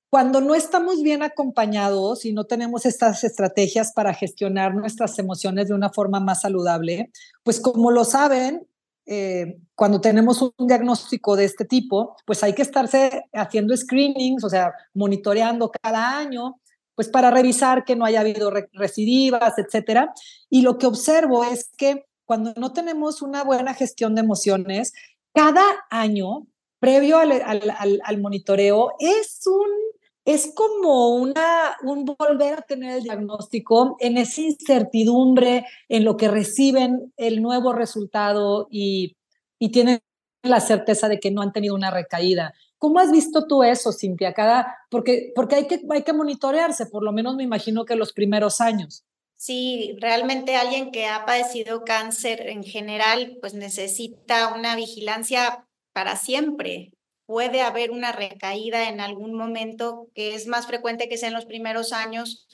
cuando 0.09 0.41
no 0.41 0.55
estamos 0.55 1.03
bien 1.03 1.21
acompañados 1.21 2.25
y 2.25 2.33
no 2.33 2.45
tenemos 2.45 2.85
estas 2.85 3.23
estrategias 3.23 3.93
para 3.93 4.13
gestionar 4.13 4.73
nuestras 4.73 5.17
emociones 5.19 5.67
de 5.67 5.75
una 5.75 5.91
forma 5.91 6.19
más 6.19 6.41
saludable, 6.41 7.11
pues 7.43 7.59
como 7.59 7.91
lo 7.91 8.03
saben, 8.03 8.67
eh, 9.05 9.57
cuando 9.75 10.01
tenemos 10.01 10.41
un 10.41 10.67
diagnóstico 10.67 11.35
de 11.35 11.45
este 11.45 11.65
tipo, 11.65 12.15
pues 12.25 12.43
hay 12.43 12.53
que 12.53 12.63
estarse 12.63 13.25
haciendo 13.33 13.75
screenings, 13.75 14.43
o 14.43 14.49
sea, 14.49 14.73
monitoreando 14.93 15.71
cada 15.81 16.17
año, 16.17 16.59
pues 16.95 17.07
para 17.07 17.29
revisar 17.31 17.85
que 17.85 17.95
no 17.95 18.05
haya 18.05 18.21
habido 18.21 18.51
recidivas, 18.73 19.57
etcétera. 19.57 20.13
Y 20.49 20.63
lo 20.63 20.77
que 20.77 20.87
observo 20.87 21.43
es 21.43 21.69
que 21.77 22.05
cuando 22.25 22.53
no 22.55 22.73
tenemos 22.73 23.21
una 23.21 23.43
buena 23.43 23.73
gestión 23.73 24.15
de 24.15 24.21
emociones, 24.21 24.93
cada 25.33 25.63
año 25.89 26.47
previo 26.79 27.17
al, 27.17 27.31
al, 27.31 28.01
al 28.03 28.21
monitoreo 28.21 28.93
es 28.99 29.41
un 29.47 29.89
es 30.25 30.53
como 30.53 31.15
una, 31.15 31.77
un 31.83 32.05
volver 32.05 32.59
a 32.59 32.61
tener 32.61 32.97
el 32.97 33.03
diagnóstico 33.03 33.95
en 33.99 34.17
esa 34.17 34.41
incertidumbre 34.41 35.65
en 35.87 36.03
lo 36.03 36.17
que 36.17 36.27
reciben 36.27 37.13
el 37.17 37.41
nuevo 37.41 37.73
resultado 37.73 38.67
y, 38.69 39.15
y 39.57 39.71
tienen 39.71 39.99
la 40.43 40.59
certeza 40.59 41.09
de 41.09 41.19
que 41.19 41.31
no 41.31 41.41
han 41.41 41.51
tenido 41.51 41.75
una 41.75 41.91
recaída. 41.91 42.53
¿Cómo 42.77 42.99
has 42.99 43.11
visto 43.11 43.45
tú 43.45 43.63
eso, 43.63 43.91
Cintia? 43.91 44.33
Cada, 44.33 44.77
porque 44.89 45.33
porque 45.35 45.55
hay, 45.55 45.67
que, 45.67 45.81
hay 45.89 46.03
que 46.03 46.13
monitorearse, 46.13 46.85
por 46.85 47.03
lo 47.03 47.11
menos 47.11 47.35
me 47.35 47.43
imagino 47.43 47.85
que 47.85 47.95
los 47.95 48.13
primeros 48.13 48.61
años. 48.61 49.03
Sí, 49.35 49.95
realmente 49.99 50.55
alguien 50.55 50.91
que 50.91 51.07
ha 51.07 51.25
padecido 51.25 51.83
cáncer 51.83 52.47
en 52.47 52.63
general, 52.63 53.37
pues 53.41 53.53
necesita 53.53 54.53
una 54.53 54.75
vigilancia 54.75 55.65
para 55.93 56.15
siempre 56.15 56.91
puede 57.29 57.61
haber 57.61 57.91
una 57.91 58.11
recaída 58.11 58.89
en 58.89 58.99
algún 58.99 59.35
momento 59.35 60.07
que 60.15 60.33
es 60.33 60.47
más 60.47 60.65
frecuente 60.65 61.07
que 61.07 61.15
sea 61.15 61.27
en 61.27 61.35
los 61.35 61.45
primeros 61.45 61.93
años, 61.93 62.47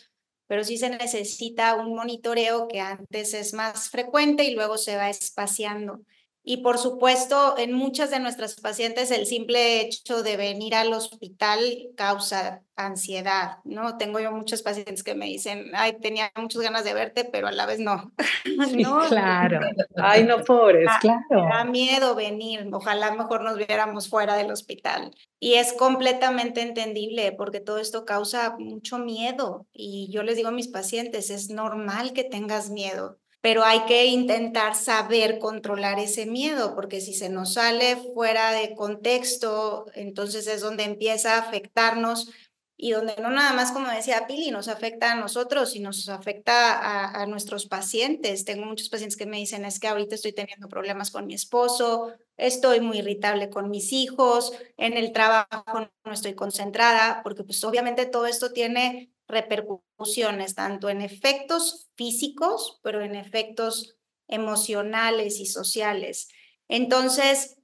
pero 0.47 0.65
sí 0.65 0.77
se 0.77 0.89
necesita 0.89 1.75
un 1.75 1.95
monitoreo 1.95 2.67
que 2.67 2.81
antes 2.81 3.33
es 3.33 3.53
más 3.53 3.89
frecuente 3.89 4.43
y 4.43 4.53
luego 4.53 4.77
se 4.77 4.97
va 4.97 5.09
espaciando. 5.09 6.01
Y 6.47 6.57
por 6.57 6.77
supuesto, 6.77 7.55
en 7.57 7.73
muchas 7.73 8.11
de 8.11 8.19
nuestras 8.19 8.53
pacientes 8.61 9.09
el 9.09 9.25
simple 9.25 9.81
hecho 9.81 10.21
de 10.21 10.37
venir 10.37 10.75
al 10.75 10.93
hospital 10.93 11.59
causa 11.97 12.61
ansiedad, 12.75 13.57
¿no? 13.63 13.97
Tengo 13.97 14.19
yo 14.19 14.31
muchos 14.31 14.61
pacientes 14.61 15.03
que 15.03 15.15
me 15.15 15.25
dicen, 15.25 15.71
ay, 15.73 15.97
tenía 15.99 16.31
muchas 16.35 16.61
ganas 16.61 16.83
de 16.83 16.93
verte, 16.93 17.25
pero 17.25 17.47
a 17.47 17.51
la 17.51 17.65
vez 17.65 17.79
no. 17.79 18.11
¿No? 18.77 19.07
claro. 19.07 19.59
Ay, 19.95 20.23
no, 20.23 20.43
pobres, 20.43 20.85
da, 20.85 20.99
claro. 20.99 21.23
Me 21.29 21.49
da 21.49 21.63
miedo 21.63 22.13
venir, 22.13 22.69
ojalá 22.71 23.11
mejor 23.15 23.43
nos 23.43 23.57
viéramos 23.57 24.07
fuera 24.07 24.35
del 24.35 24.51
hospital. 24.51 25.15
Y 25.39 25.55
es 25.55 25.73
completamente 25.73 26.61
entendible 26.61 27.31
porque 27.31 27.59
todo 27.59 27.79
esto 27.79 28.05
causa 28.05 28.55
mucho 28.59 28.99
miedo. 28.99 29.65
Y 29.73 30.11
yo 30.11 30.21
les 30.21 30.35
digo 30.35 30.49
a 30.49 30.51
mis 30.51 30.67
pacientes, 30.67 31.31
es 31.31 31.49
normal 31.49 32.13
que 32.13 32.23
tengas 32.23 32.69
miedo 32.69 33.17
pero 33.45 33.63
hay 33.63 33.81
que 33.85 34.07
intentar 34.07 34.73
saber 34.73 35.37
controlar 35.37 35.99
ese 35.99 36.25
miedo, 36.25 36.73
porque 36.73 36.99
si 36.99 37.13
se 37.13 37.29
nos 37.29 37.53
sale 37.53 37.95
fuera 38.15 38.51
de 38.53 38.73
contexto, 38.73 39.85
entonces 39.93 40.47
es 40.47 40.61
donde 40.61 40.83
empieza 40.83 41.35
a 41.35 41.41
afectarnos 41.41 42.31
y 42.75 42.93
donde 42.93 43.15
no 43.21 43.29
nada 43.29 43.53
más, 43.53 43.71
como 43.71 43.87
decía 43.87 44.25
Pili, 44.25 44.49
nos 44.49 44.67
afecta 44.67 45.11
a 45.11 45.15
nosotros 45.15 45.75
y 45.75 45.79
nos 45.79 46.09
afecta 46.09 47.21
a, 47.21 47.27
nuestros 47.27 47.67
pacientes. 47.67 48.45
Tengo 48.45 48.65
muchos 48.65 48.89
pacientes 48.89 49.15
que 49.15 49.27
me 49.27 49.37
dicen, 49.37 49.63
es 49.63 49.79
que 49.79 49.89
ahorita 49.89 50.15
estoy 50.15 50.33
teniendo 50.33 50.67
problemas 50.67 51.11
con 51.11 51.27
mi 51.27 51.35
esposo, 51.35 52.13
estoy 52.37 52.81
muy 52.81 52.97
irritable 52.97 53.51
con 53.51 53.69
mis 53.69 53.93
hijos, 53.93 54.53
en 54.75 54.97
el 54.97 55.11
trabajo 55.11 55.87
no 56.03 56.11
estoy 56.11 56.33
concentrada, 56.33 57.21
porque 57.21 57.43
pues 57.43 57.63
obviamente 57.63 58.07
todo 58.07 58.25
esto 58.25 58.53
tiene 58.53 59.14
repercusiones 59.27 60.55
tanto 60.55 60.89
en 60.89 61.01
efectos 61.01 61.89
físicos, 61.95 62.79
pero 62.83 63.01
en 63.01 63.15
efectos 63.15 63.97
emocionales 64.27 65.39
y 65.39 65.45
sociales. 65.45 66.29
Entonces, 66.67 67.57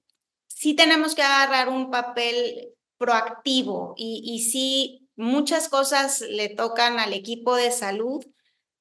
sí 0.48 0.76
tenemos 0.76 1.16
que 1.16 1.24
agarrar 1.24 1.70
un 1.70 1.90
papel 1.92 2.74
proactivo 2.98 3.96
y, 3.98 4.48
sí, 4.52 5.10
muchas 5.16 5.70
cosas 5.70 6.22
le 6.22 6.50
tocan 6.50 7.00
al 7.00 7.14
equipo 7.14 7.56
de 7.56 7.72
salud, 7.72 8.24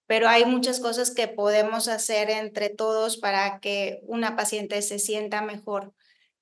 pero 0.07 0.29
hay 0.29 0.45
muchas 0.45 0.81
cosas 0.81 1.11
que 1.11 1.29
podemos 1.29 1.89
hacer 1.89 2.31
entre 2.31 2.69
todos 2.69 3.17
para 3.17 3.61
que 3.61 4.01
una 4.03 4.37
paciente 4.37 4.83
se 4.83 4.99
sienta 4.99 5.41
mejor. 5.41 5.95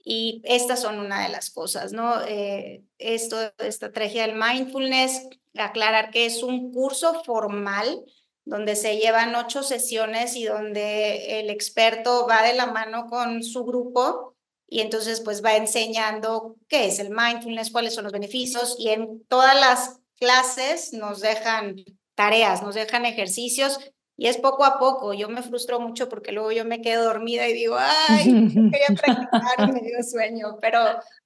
Y 0.04 0.40
estas 0.44 0.80
son 0.80 0.98
una 0.98 1.22
de 1.22 1.28
las 1.28 1.50
cosas, 1.50 1.92
¿no? 1.92 2.22
Eh, 2.26 2.82
esto, 2.98 3.40
esta 3.42 3.66
estrategia 3.66 4.26
del 4.26 4.36
mindfulness, 4.36 5.28
aclarar 5.56 6.10
que 6.10 6.26
es 6.26 6.42
un 6.42 6.72
curso 6.72 7.22
formal 7.24 8.04
donde 8.44 8.76
se 8.76 8.96
llevan 8.96 9.34
ocho 9.34 9.62
sesiones 9.62 10.34
y 10.34 10.44
donde 10.44 11.40
el 11.40 11.50
experto 11.50 12.26
va 12.26 12.42
de 12.42 12.54
la 12.54 12.66
mano 12.66 13.06
con 13.08 13.42
su 13.42 13.64
grupo 13.64 14.34
y 14.66 14.80
entonces 14.80 15.20
pues 15.20 15.44
va 15.44 15.56
enseñando 15.56 16.56
qué 16.68 16.86
es 16.86 16.98
el 16.98 17.10
mindfulness, 17.10 17.70
cuáles 17.70 17.94
son 17.94 18.04
los 18.04 18.12
beneficios 18.12 18.76
y 18.78 18.88
en 18.88 19.24
todas 19.24 19.54
las 19.58 20.00
clases 20.16 20.92
nos 20.92 21.20
dejan 21.20 21.76
tareas, 22.14 22.62
nos 22.62 22.74
dejan 22.74 23.04
ejercicios 23.04 23.78
y 24.18 24.26
es 24.26 24.36
poco 24.36 24.64
a 24.64 24.80
poco. 24.80 25.14
Yo 25.14 25.28
me 25.28 25.44
frustro 25.44 25.78
mucho 25.78 26.08
porque 26.08 26.32
luego 26.32 26.50
yo 26.50 26.64
me 26.64 26.82
quedo 26.82 27.04
dormida 27.04 27.48
y 27.48 27.52
digo, 27.52 27.76
ay, 27.78 28.24
quería 28.72 29.00
practicar 29.00 29.68
y 29.68 29.72
me 29.72 29.80
dio 29.80 30.02
sueño. 30.02 30.58
Pero 30.60 30.80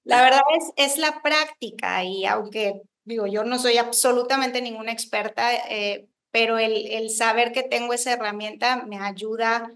la 0.05 0.22
verdad 0.22 0.42
es, 0.55 0.72
es 0.76 0.98
la 0.98 1.22
práctica 1.22 2.05
y 2.05 2.26
aunque 2.26 2.83
digo, 3.05 3.26
yo 3.26 3.44
no 3.44 3.59
soy 3.59 3.78
absolutamente 3.78 4.61
ninguna 4.61 4.92
experta, 4.92 5.55
eh, 5.70 6.07
pero 6.31 6.59
el, 6.59 6.87
el 6.87 7.09
saber 7.09 7.52
que 7.52 7.62
tengo 7.62 7.94
esa 7.94 8.12
herramienta 8.12 8.85
me 8.85 8.98
ayuda 8.98 9.72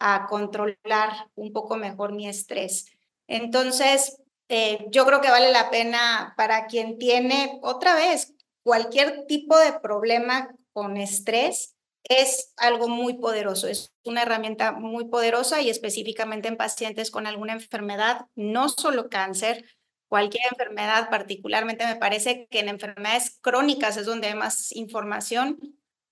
a 0.00 0.26
controlar 0.26 1.28
un 1.36 1.52
poco 1.52 1.76
mejor 1.76 2.12
mi 2.12 2.28
estrés. 2.28 2.86
Entonces, 3.28 4.20
eh, 4.48 4.86
yo 4.90 5.06
creo 5.06 5.20
que 5.20 5.30
vale 5.30 5.52
la 5.52 5.70
pena 5.70 6.34
para 6.36 6.66
quien 6.66 6.98
tiene, 6.98 7.60
otra 7.62 7.94
vez, 7.94 8.34
cualquier 8.64 9.24
tipo 9.26 9.56
de 9.56 9.72
problema 9.78 10.50
con 10.72 10.96
estrés, 10.96 11.75
es 12.08 12.52
algo 12.56 12.88
muy 12.88 13.14
poderoso, 13.14 13.68
es 13.68 13.92
una 14.04 14.22
herramienta 14.22 14.72
muy 14.72 15.08
poderosa 15.08 15.60
y 15.60 15.70
específicamente 15.70 16.48
en 16.48 16.56
pacientes 16.56 17.10
con 17.10 17.26
alguna 17.26 17.52
enfermedad, 17.52 18.26
no 18.34 18.68
solo 18.68 19.08
cáncer, 19.08 19.64
cualquier 20.08 20.44
enfermedad, 20.50 21.10
particularmente 21.10 21.86
me 21.86 21.96
parece 21.96 22.46
que 22.50 22.60
en 22.60 22.68
enfermedades 22.68 23.38
crónicas 23.40 23.96
es 23.96 24.06
donde 24.06 24.28
hay 24.28 24.34
más 24.34 24.74
información, 24.74 25.58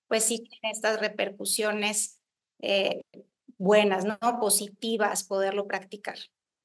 pues 0.07 0.25
sí 0.25 0.39
tiene 0.39 0.71
estas 0.71 0.99
repercusiones 0.99 2.19
eh, 2.61 3.01
buenas, 3.57 4.05
¿no? 4.05 4.17
Positivas, 4.39 5.23
poderlo 5.23 5.67
practicar. 5.67 6.17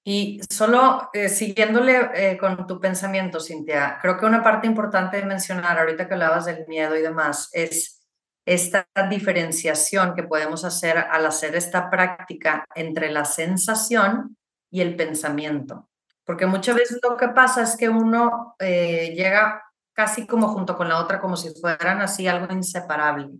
Y 0.02 0.40
solo 0.50 1.10
eh, 1.12 1.28
siguiéndole 1.28 2.10
eh, 2.14 2.38
con 2.38 2.66
tu 2.66 2.80
pensamiento, 2.80 3.38
Cintia, 3.38 3.98
creo 4.00 4.18
que 4.18 4.26
una 4.26 4.42
parte 4.42 4.66
importante 4.66 5.18
de 5.18 5.26
mencionar 5.26 5.78
ahorita 5.78 6.08
que 6.08 6.14
hablabas 6.14 6.46
del 6.46 6.66
miedo 6.66 6.96
y 6.96 7.02
demás 7.02 7.50
es 7.52 7.99
esta 8.46 8.88
diferenciación 9.08 10.14
que 10.14 10.22
podemos 10.22 10.64
hacer 10.64 10.98
al 10.98 11.26
hacer 11.26 11.54
esta 11.56 11.90
práctica 11.90 12.64
entre 12.74 13.10
la 13.10 13.24
sensación 13.24 14.36
y 14.70 14.80
el 14.80 14.96
pensamiento. 14.96 15.88
Porque 16.24 16.46
muchas 16.46 16.76
veces 16.76 17.00
lo 17.02 17.16
que 17.16 17.28
pasa 17.28 17.62
es 17.62 17.76
que 17.76 17.88
uno 17.88 18.54
eh, 18.58 19.14
llega 19.16 19.62
casi 19.92 20.26
como 20.26 20.48
junto 20.48 20.76
con 20.76 20.88
la 20.88 20.98
otra, 20.98 21.20
como 21.20 21.36
si 21.36 21.50
fueran 21.60 22.00
así 22.00 22.26
algo 22.26 22.52
inseparable. 22.52 23.30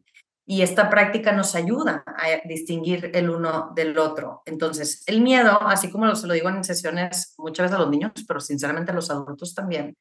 Y 0.47 0.63
esta 0.63 0.91
práctica 0.91 1.31
nos 1.33 1.55
ayuda 1.55 2.03
a 2.05 2.47
distinguir 2.49 3.13
el 3.15 3.31
uno 3.31 3.71
del 3.75 3.97
otro. 3.97 4.43
Entonces, 4.45 5.05
el 5.07 5.21
miedo, 5.21 5.61
así 5.63 5.91
como 5.91 6.13
se 6.17 6.27
lo 6.27 6.35
digo 6.35 6.49
en 6.49 6.65
sesiones 6.65 7.35
muchas 7.39 7.65
veces 7.65 7.77
a 7.77 7.81
los 7.81 7.91
niños, 7.91 8.13
pero 8.27 8.41
sinceramente 8.41 8.91
a 8.91 8.95
los 8.95 9.11
adultos 9.11 9.55
también, 9.55 9.97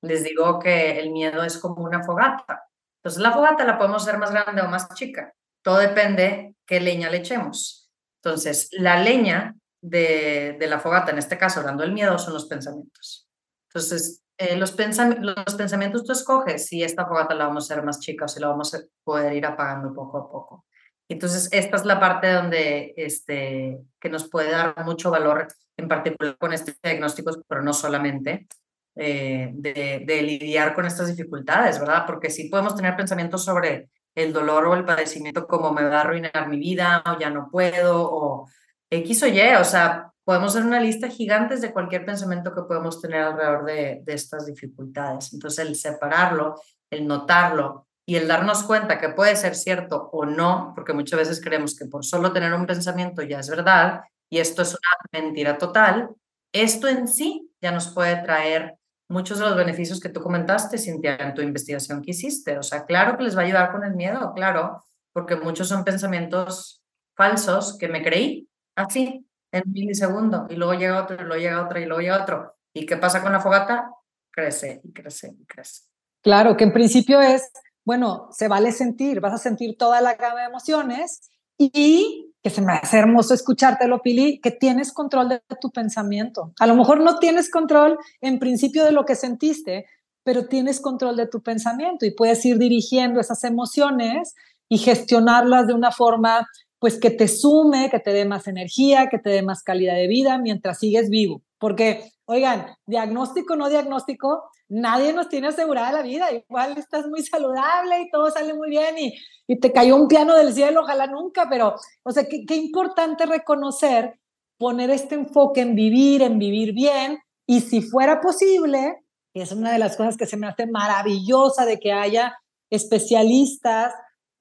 les 0.00 0.24
digo 0.24 0.58
que 0.58 0.98
el 0.98 1.10
miedo 1.10 1.44
es 1.44 1.58
como 1.58 1.84
una 1.84 2.02
fogata. 2.02 2.64
Entonces, 3.02 3.20
la 3.20 3.32
fogata 3.32 3.64
la 3.64 3.78
podemos 3.78 4.02
hacer 4.02 4.18
más 4.18 4.30
grande 4.30 4.62
o 4.62 4.68
más 4.68 4.88
chica. 4.94 5.34
Todo 5.62 5.78
depende 5.78 6.54
qué 6.64 6.80
leña 6.80 7.10
le 7.10 7.18
echemos. 7.18 7.90
Entonces, 8.22 8.68
la 8.72 9.02
leña 9.02 9.56
de, 9.80 10.56
la 10.60 10.78
fogata, 10.78 11.10
en 11.10 11.18
este 11.18 11.36
caso, 11.36 11.58
hablando 11.58 11.82
del 11.82 11.92
miedo, 11.92 12.16
son 12.18 12.34
los 12.34 12.46
pensamientos. 12.46 13.28
Entonces, 13.68 14.22
eh, 14.38 14.56
los, 14.56 14.70
pensamientos 14.72 16.04
tú 16.04 16.12
escoges 16.12 16.66
si 16.66 16.84
esta 16.84 17.06
fogata 17.06 17.34
la 17.34 17.46
vamos 17.46 17.68
a 17.68 17.74
hacer 17.74 17.84
más 17.84 17.98
chica 17.98 18.26
o 18.26 18.28
si 18.28 18.38
la 18.38 18.48
vamos 18.48 18.72
a 18.74 18.80
poder 19.02 19.34
ir 19.34 19.46
apagando 19.46 19.92
poco 19.92 20.18
a 20.18 20.30
poco. 20.30 20.66
Entonces, 21.08 21.48
esta 21.52 21.76
es 21.76 21.84
la 21.84 21.98
parte 21.98 22.32
donde 22.32 22.94
este, 22.96 23.80
que 24.00 24.08
nos 24.08 24.28
puede 24.30 24.52
dar 24.52 24.84
mucho 24.84 25.10
valor, 25.10 25.48
en 25.76 25.88
particular 25.88 26.38
con 26.38 26.52
este 26.52 26.76
diagnósticos, 26.80 27.40
pero 27.48 27.62
no 27.62 27.72
solamente, 27.72 28.46
eh, 28.94 29.50
de, 29.54 30.22
lidiar 30.22 30.74
con 30.74 30.84
estas 30.84 31.08
dificultades, 31.08 31.78
¿verdad? 31.80 32.04
Porque 32.06 32.30
sí 32.30 32.48
podemos 32.48 32.74
tener 32.74 32.94
pensamientos 32.96 33.44
sobre 33.44 33.88
el 34.14 34.32
dolor 34.32 34.66
o 34.66 34.74
el 34.74 34.84
padecimiento 34.84 35.46
como 35.46 35.72
me 35.72 35.84
va 35.84 35.98
a 35.98 36.00
arruinar 36.02 36.48
mi 36.48 36.58
vida 36.58 37.02
o 37.06 37.18
ya 37.18 37.30
no 37.30 37.48
puedo 37.50 38.02
o 38.02 38.48
X 38.90 39.22
o 39.22 39.26
Y, 39.26 39.40
o 39.58 39.64
sea, 39.64 40.12
podemos 40.24 40.54
hacer 40.54 40.66
una 40.66 40.80
lista 40.80 41.08
gigantes 41.08 41.62
de 41.62 41.72
cualquier 41.72 42.04
pensamiento 42.04 42.54
que 42.54 42.62
podemos 42.62 43.00
tener 43.00 43.22
alrededor 43.22 43.64
de, 43.64 44.02
de 44.04 44.12
estas 44.12 44.44
dificultades. 44.44 45.32
Entonces, 45.32 45.66
el 45.66 45.74
separarlo, 45.74 46.60
el 46.90 47.06
notarlo 47.06 47.86
y 48.06 48.16
el 48.16 48.28
darnos 48.28 48.64
cuenta 48.64 48.98
que 48.98 49.08
puede 49.08 49.36
ser 49.36 49.54
cierto 49.54 50.10
o 50.12 50.26
no, 50.26 50.72
porque 50.74 50.92
muchas 50.92 51.18
veces 51.18 51.40
creemos 51.42 51.74
que 51.76 51.86
por 51.86 52.04
solo 52.04 52.32
tener 52.32 52.52
un 52.52 52.66
pensamiento 52.66 53.22
ya 53.22 53.40
es 53.40 53.48
verdad 53.48 54.02
y 54.28 54.38
esto 54.38 54.62
es 54.62 54.70
una 54.70 55.22
mentira 55.22 55.56
total, 55.56 56.10
esto 56.52 56.88
en 56.88 57.08
sí 57.08 57.50
ya 57.60 57.72
nos 57.72 57.88
puede 57.88 58.16
traer 58.22 58.76
muchos 59.12 59.38
de 59.38 59.44
los 59.44 59.56
beneficios 59.56 60.00
que 60.00 60.08
tú 60.08 60.20
comentaste, 60.20 60.78
Cintia, 60.78 61.16
en 61.16 61.34
tu 61.34 61.42
investigación 61.42 62.02
que 62.02 62.10
hiciste. 62.12 62.58
O 62.58 62.62
sea, 62.62 62.84
claro 62.84 63.16
que 63.16 63.24
les 63.24 63.36
va 63.36 63.42
a 63.42 63.44
ayudar 63.44 63.70
con 63.70 63.84
el 63.84 63.94
miedo, 63.94 64.32
claro, 64.34 64.86
porque 65.12 65.36
muchos 65.36 65.68
son 65.68 65.84
pensamientos 65.84 66.82
falsos 67.14 67.76
que 67.78 67.88
me 67.88 68.02
creí 68.02 68.48
así, 68.74 69.26
en 69.52 69.64
un 69.66 69.72
milisegundo, 69.72 70.46
y 70.48 70.56
luego 70.56 70.72
llega 70.74 71.02
otro, 71.02 71.16
y 71.16 71.24
luego 71.24 71.42
llega 71.42 71.62
otro, 71.62 71.78
y 71.78 71.84
luego 71.84 72.00
llega 72.00 72.22
otro. 72.22 72.54
¿Y 72.74 72.86
qué 72.86 72.96
pasa 72.96 73.22
con 73.22 73.32
la 73.32 73.40
fogata? 73.40 73.90
Crece 74.30 74.80
y 74.82 74.92
crece 74.92 75.36
y 75.38 75.44
crece. 75.44 75.82
Claro, 76.22 76.56
que 76.56 76.64
en 76.64 76.72
principio 76.72 77.20
es, 77.20 77.50
bueno, 77.84 78.28
se 78.30 78.48
vale 78.48 78.72
sentir, 78.72 79.20
vas 79.20 79.34
a 79.34 79.38
sentir 79.38 79.76
toda 79.76 80.00
la 80.00 80.14
gama 80.14 80.40
de 80.40 80.46
emociones 80.46 81.28
y 81.58 82.31
que 82.42 82.50
se 82.50 82.60
me 82.60 82.72
hace 82.72 82.98
hermoso 82.98 83.34
escuchártelo, 83.34 84.02
Pili, 84.02 84.40
que 84.40 84.50
tienes 84.50 84.92
control 84.92 85.28
de 85.28 85.42
tu 85.60 85.70
pensamiento. 85.70 86.52
A 86.58 86.66
lo 86.66 86.74
mejor 86.74 87.00
no 87.00 87.18
tienes 87.18 87.50
control 87.50 87.98
en 88.20 88.38
principio 88.38 88.84
de 88.84 88.92
lo 88.92 89.04
que 89.04 89.14
sentiste, 89.14 89.86
pero 90.24 90.46
tienes 90.46 90.80
control 90.80 91.16
de 91.16 91.28
tu 91.28 91.42
pensamiento 91.42 92.04
y 92.04 92.14
puedes 92.14 92.44
ir 92.44 92.58
dirigiendo 92.58 93.20
esas 93.20 93.44
emociones 93.44 94.34
y 94.68 94.78
gestionarlas 94.78 95.66
de 95.66 95.74
una 95.74 95.92
forma 95.92 96.46
pues 96.78 96.98
que 96.98 97.10
te 97.10 97.28
sume, 97.28 97.90
que 97.90 98.00
te 98.00 98.12
dé 98.12 98.24
más 98.24 98.48
energía, 98.48 99.08
que 99.08 99.18
te 99.18 99.30
dé 99.30 99.42
más 99.42 99.62
calidad 99.62 99.94
de 99.94 100.08
vida 100.08 100.38
mientras 100.38 100.80
sigues 100.80 101.10
vivo. 101.10 101.42
Porque 101.58 102.12
Oigan, 102.32 102.66
diagnóstico, 102.86 103.56
no 103.56 103.68
diagnóstico, 103.68 104.44
nadie 104.72 105.12
nos 105.12 105.28
tiene 105.28 105.48
asegurada 105.48 105.92
la 105.92 106.02
vida. 106.02 106.32
Igual 106.32 106.78
estás 106.78 107.06
muy 107.06 107.22
saludable 107.22 108.00
y 108.00 108.10
todo 108.10 108.30
sale 108.30 108.54
muy 108.54 108.70
bien 108.70 108.96
y, 108.98 109.14
y 109.46 109.60
te 109.60 109.70
cayó 109.70 109.96
un 109.96 110.08
piano 110.08 110.34
del 110.34 110.54
cielo, 110.54 110.80
ojalá 110.80 111.06
nunca, 111.06 111.46
pero, 111.50 111.74
o 112.02 112.10
sea, 112.10 112.24
qué, 112.26 112.44
qué 112.46 112.56
importante 112.56 113.26
reconocer, 113.26 114.18
poner 114.58 114.90
este 114.90 115.14
enfoque 115.14 115.60
en 115.60 115.74
vivir, 115.74 116.22
en 116.22 116.38
vivir 116.38 116.72
bien 116.72 117.18
y 117.46 117.60
si 117.60 117.82
fuera 117.82 118.20
posible, 118.20 119.04
que 119.34 119.42
es 119.42 119.52
una 119.52 119.72
de 119.72 119.78
las 119.78 119.96
cosas 119.96 120.16
que 120.16 120.26
se 120.26 120.36
me 120.36 120.46
hace 120.46 120.66
maravillosa 120.66 121.66
de 121.66 121.78
que 121.78 121.92
haya 121.92 122.34
especialistas 122.70 123.92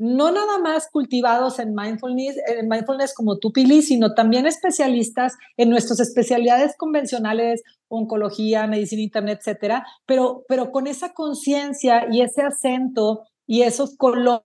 no 0.02 0.32
nada 0.32 0.58
más 0.58 0.88
cultivados 0.92 1.60
en 1.60 1.76
mindfulness, 1.76 2.36
en 2.48 2.68
mindfulness 2.68 3.14
como 3.14 3.38
tú, 3.38 3.52
Pili, 3.54 3.84
sino 3.84 4.16
también 4.16 4.48
especialistas 4.48 5.38
en 5.58 5.70
nuestras 5.70 6.00
especialidades 6.00 6.76
convencionales, 6.76 7.62
oncología, 7.92 8.66
medicina 8.68 9.02
internet, 9.02 9.40
etcétera, 9.40 9.86
pero, 10.06 10.44
pero 10.48 10.72
con 10.72 10.88
esa 10.88 11.14
conciencia 11.14 12.08
y 12.12 12.22
ese 12.22 12.42
acento 12.42 13.22
y 13.46 13.62
esos 13.62 13.96
colores 13.98 14.42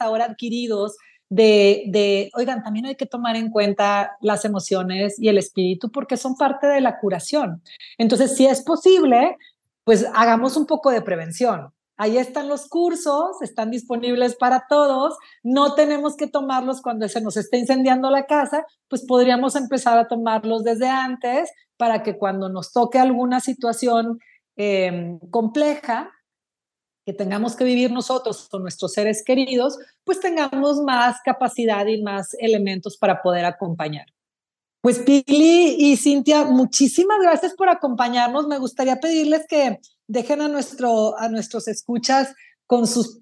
ahora 0.00 0.24
adquiridos 0.24 0.96
de, 1.30 1.84
de, 1.88 2.30
oigan, 2.34 2.62
también 2.62 2.86
hay 2.86 2.96
que 2.96 3.06
tomar 3.06 3.36
en 3.36 3.50
cuenta 3.50 4.16
las 4.20 4.44
emociones 4.44 5.18
y 5.18 5.28
el 5.28 5.38
espíritu 5.38 5.90
porque 5.90 6.16
son 6.16 6.36
parte 6.36 6.66
de 6.66 6.80
la 6.80 6.98
curación. 6.98 7.62
Entonces, 7.98 8.36
si 8.36 8.46
es 8.46 8.62
posible, 8.62 9.36
pues 9.84 10.06
hagamos 10.14 10.56
un 10.56 10.66
poco 10.66 10.90
de 10.90 11.02
prevención. 11.02 11.72
Ahí 11.96 12.18
están 12.18 12.48
los 12.48 12.68
cursos, 12.68 13.40
están 13.40 13.70
disponibles 13.70 14.34
para 14.34 14.66
todos. 14.68 15.16
No 15.44 15.74
tenemos 15.74 16.16
que 16.16 16.26
tomarlos 16.26 16.82
cuando 16.82 17.08
se 17.08 17.20
nos 17.20 17.36
esté 17.36 17.58
incendiando 17.58 18.10
la 18.10 18.26
casa, 18.26 18.66
pues 18.88 19.04
podríamos 19.06 19.54
empezar 19.54 19.96
a 19.98 20.08
tomarlos 20.08 20.64
desde 20.64 20.88
antes 20.88 21.50
para 21.76 22.02
que 22.02 22.16
cuando 22.16 22.48
nos 22.48 22.72
toque 22.72 22.98
alguna 22.98 23.40
situación 23.40 24.20
em, 24.56 25.18
compleja 25.30 26.12
que 27.04 27.12
tengamos 27.12 27.54
que 27.54 27.64
vivir 27.64 27.92
nosotros 27.92 28.48
con 28.48 28.62
nuestros 28.62 28.92
seres 28.92 29.22
queridos, 29.24 29.78
pues 30.04 30.20
tengamos 30.20 30.80
más 30.80 31.20
capacidad 31.22 31.86
y 31.86 32.02
más 32.02 32.34
elementos 32.38 32.96
para 32.96 33.20
poder 33.20 33.44
acompañar. 33.44 34.06
Pues 34.80 34.98
Pili 34.98 35.76
y 35.78 35.96
Cintia, 35.96 36.44
muchísimas 36.44 37.18
gracias 37.22 37.54
por 37.54 37.68
acompañarnos. 37.68 38.48
Me 38.48 38.58
gustaría 38.58 39.00
pedirles 39.00 39.46
que 39.48 39.80
dejen 40.06 40.42
a, 40.42 40.48
nuestro, 40.48 41.18
a 41.18 41.28
nuestros 41.28 41.68
escuchas 41.68 42.34
con 42.66 42.86
sus 42.86 43.20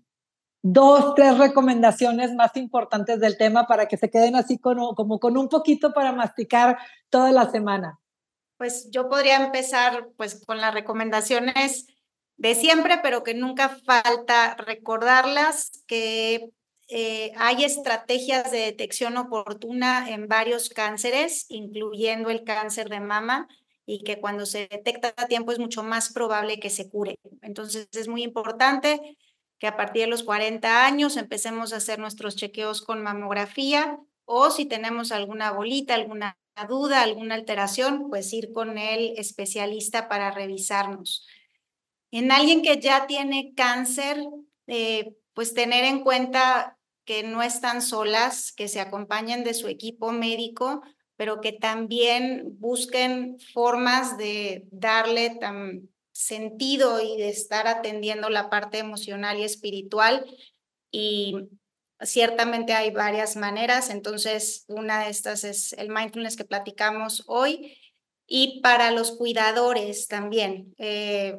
dos, 0.62 1.14
tres 1.14 1.38
recomendaciones 1.38 2.34
más 2.34 2.56
importantes 2.56 3.20
del 3.20 3.36
tema 3.36 3.66
para 3.66 3.86
que 3.86 3.96
se 3.96 4.10
queden 4.10 4.36
así 4.36 4.58
como, 4.58 4.94
como 4.94 5.18
con 5.18 5.36
un 5.36 5.48
poquito 5.48 5.92
para 5.92 6.12
masticar 6.12 6.78
toda 7.10 7.32
la 7.32 7.50
semana. 7.50 7.98
Pues 8.62 8.88
yo 8.92 9.08
podría 9.08 9.44
empezar 9.44 10.10
pues 10.16 10.40
con 10.46 10.60
las 10.60 10.72
recomendaciones 10.72 11.88
de 12.36 12.54
siempre, 12.54 13.00
pero 13.02 13.24
que 13.24 13.34
nunca 13.34 13.70
falta 13.84 14.54
recordarlas, 14.54 15.82
que 15.88 16.48
eh, 16.86 17.32
hay 17.38 17.64
estrategias 17.64 18.52
de 18.52 18.58
detección 18.58 19.16
oportuna 19.16 20.08
en 20.10 20.28
varios 20.28 20.68
cánceres, 20.68 21.46
incluyendo 21.48 22.30
el 22.30 22.44
cáncer 22.44 22.88
de 22.88 23.00
mama, 23.00 23.48
y 23.84 24.04
que 24.04 24.20
cuando 24.20 24.46
se 24.46 24.68
detecta 24.68 25.12
a 25.16 25.26
tiempo 25.26 25.50
es 25.50 25.58
mucho 25.58 25.82
más 25.82 26.12
probable 26.12 26.60
que 26.60 26.70
se 26.70 26.88
cure. 26.88 27.18
Entonces 27.40 27.88
es 27.90 28.06
muy 28.06 28.22
importante 28.22 29.18
que 29.58 29.66
a 29.66 29.76
partir 29.76 30.02
de 30.02 30.10
los 30.10 30.22
40 30.22 30.86
años 30.86 31.16
empecemos 31.16 31.72
a 31.72 31.78
hacer 31.78 31.98
nuestros 31.98 32.36
chequeos 32.36 32.80
con 32.80 33.02
mamografía 33.02 33.98
o 34.24 34.50
si 34.50 34.66
tenemos 34.66 35.10
alguna 35.10 35.50
bolita, 35.50 35.94
alguna 35.96 36.38
duda, 36.68 37.02
alguna 37.02 37.34
alteración, 37.34 38.08
pues 38.08 38.32
ir 38.32 38.52
con 38.52 38.78
el 38.78 39.18
especialista 39.18 40.08
para 40.08 40.30
revisarnos. 40.30 41.26
En 42.10 42.30
alguien 42.30 42.62
que 42.62 42.80
ya 42.80 43.06
tiene 43.06 43.54
cáncer, 43.54 44.22
eh, 44.66 45.14
pues 45.32 45.54
tener 45.54 45.84
en 45.84 46.02
cuenta 46.02 46.78
que 47.04 47.22
no 47.22 47.42
están 47.42 47.82
solas, 47.82 48.52
que 48.52 48.68
se 48.68 48.80
acompañen 48.80 49.44
de 49.44 49.54
su 49.54 49.66
equipo 49.66 50.12
médico 50.12 50.82
pero 51.22 51.40
que 51.40 51.52
también 51.52 52.58
busquen 52.58 53.38
formas 53.52 54.18
de 54.18 54.66
darle 54.72 55.38
sentido 56.10 57.00
y 57.00 57.16
de 57.16 57.28
estar 57.28 57.68
atendiendo 57.68 58.28
la 58.28 58.50
parte 58.50 58.78
emocional 58.78 59.38
y 59.38 59.44
espiritual. 59.44 60.26
Y 60.90 61.48
ciertamente 62.02 62.72
hay 62.72 62.90
varias 62.90 63.36
maneras, 63.36 63.90
entonces 63.90 64.64
una 64.68 65.04
de 65.04 65.10
estas 65.10 65.44
es 65.44 65.72
el 65.74 65.88
mindfulness 65.88 66.36
que 66.36 66.44
platicamos 66.44 67.24
hoy. 67.26 67.78
Y 68.26 68.60
para 68.62 68.90
los 68.92 69.12
cuidadores 69.12 70.08
también, 70.08 70.74
eh, 70.78 71.38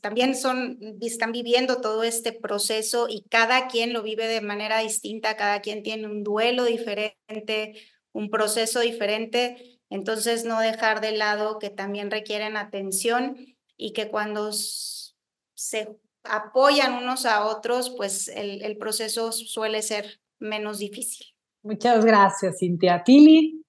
también 0.00 0.34
son, 0.36 0.78
están 1.00 1.32
viviendo 1.32 1.80
todo 1.80 2.02
este 2.04 2.32
proceso 2.32 3.08
y 3.08 3.24
cada 3.28 3.66
quien 3.66 3.92
lo 3.92 4.02
vive 4.02 4.26
de 4.26 4.40
manera 4.40 4.78
distinta, 4.78 5.36
cada 5.36 5.60
quien 5.60 5.82
tiene 5.82 6.06
un 6.06 6.22
duelo 6.22 6.64
diferente, 6.64 7.74
un 8.12 8.30
proceso 8.30 8.80
diferente, 8.80 9.80
entonces 9.90 10.44
no 10.44 10.60
dejar 10.60 11.00
de 11.00 11.12
lado 11.12 11.58
que 11.58 11.70
también 11.70 12.10
requieren 12.10 12.56
atención 12.56 13.36
y 13.76 13.92
que 13.92 14.08
cuando 14.08 14.50
se 14.52 15.88
apoyan 16.24 16.94
unos 16.94 17.26
a 17.26 17.44
otros, 17.46 17.90
pues 17.96 18.28
el, 18.28 18.76
proceso 18.78 19.32
suele 19.32 19.82
ser 19.82 20.20
menos 20.38 20.78
difícil. 20.78 21.26
Muchas 21.62 22.04
gracias, 22.04 22.58
Cintia. 22.58 23.02
Tili. 23.02 23.60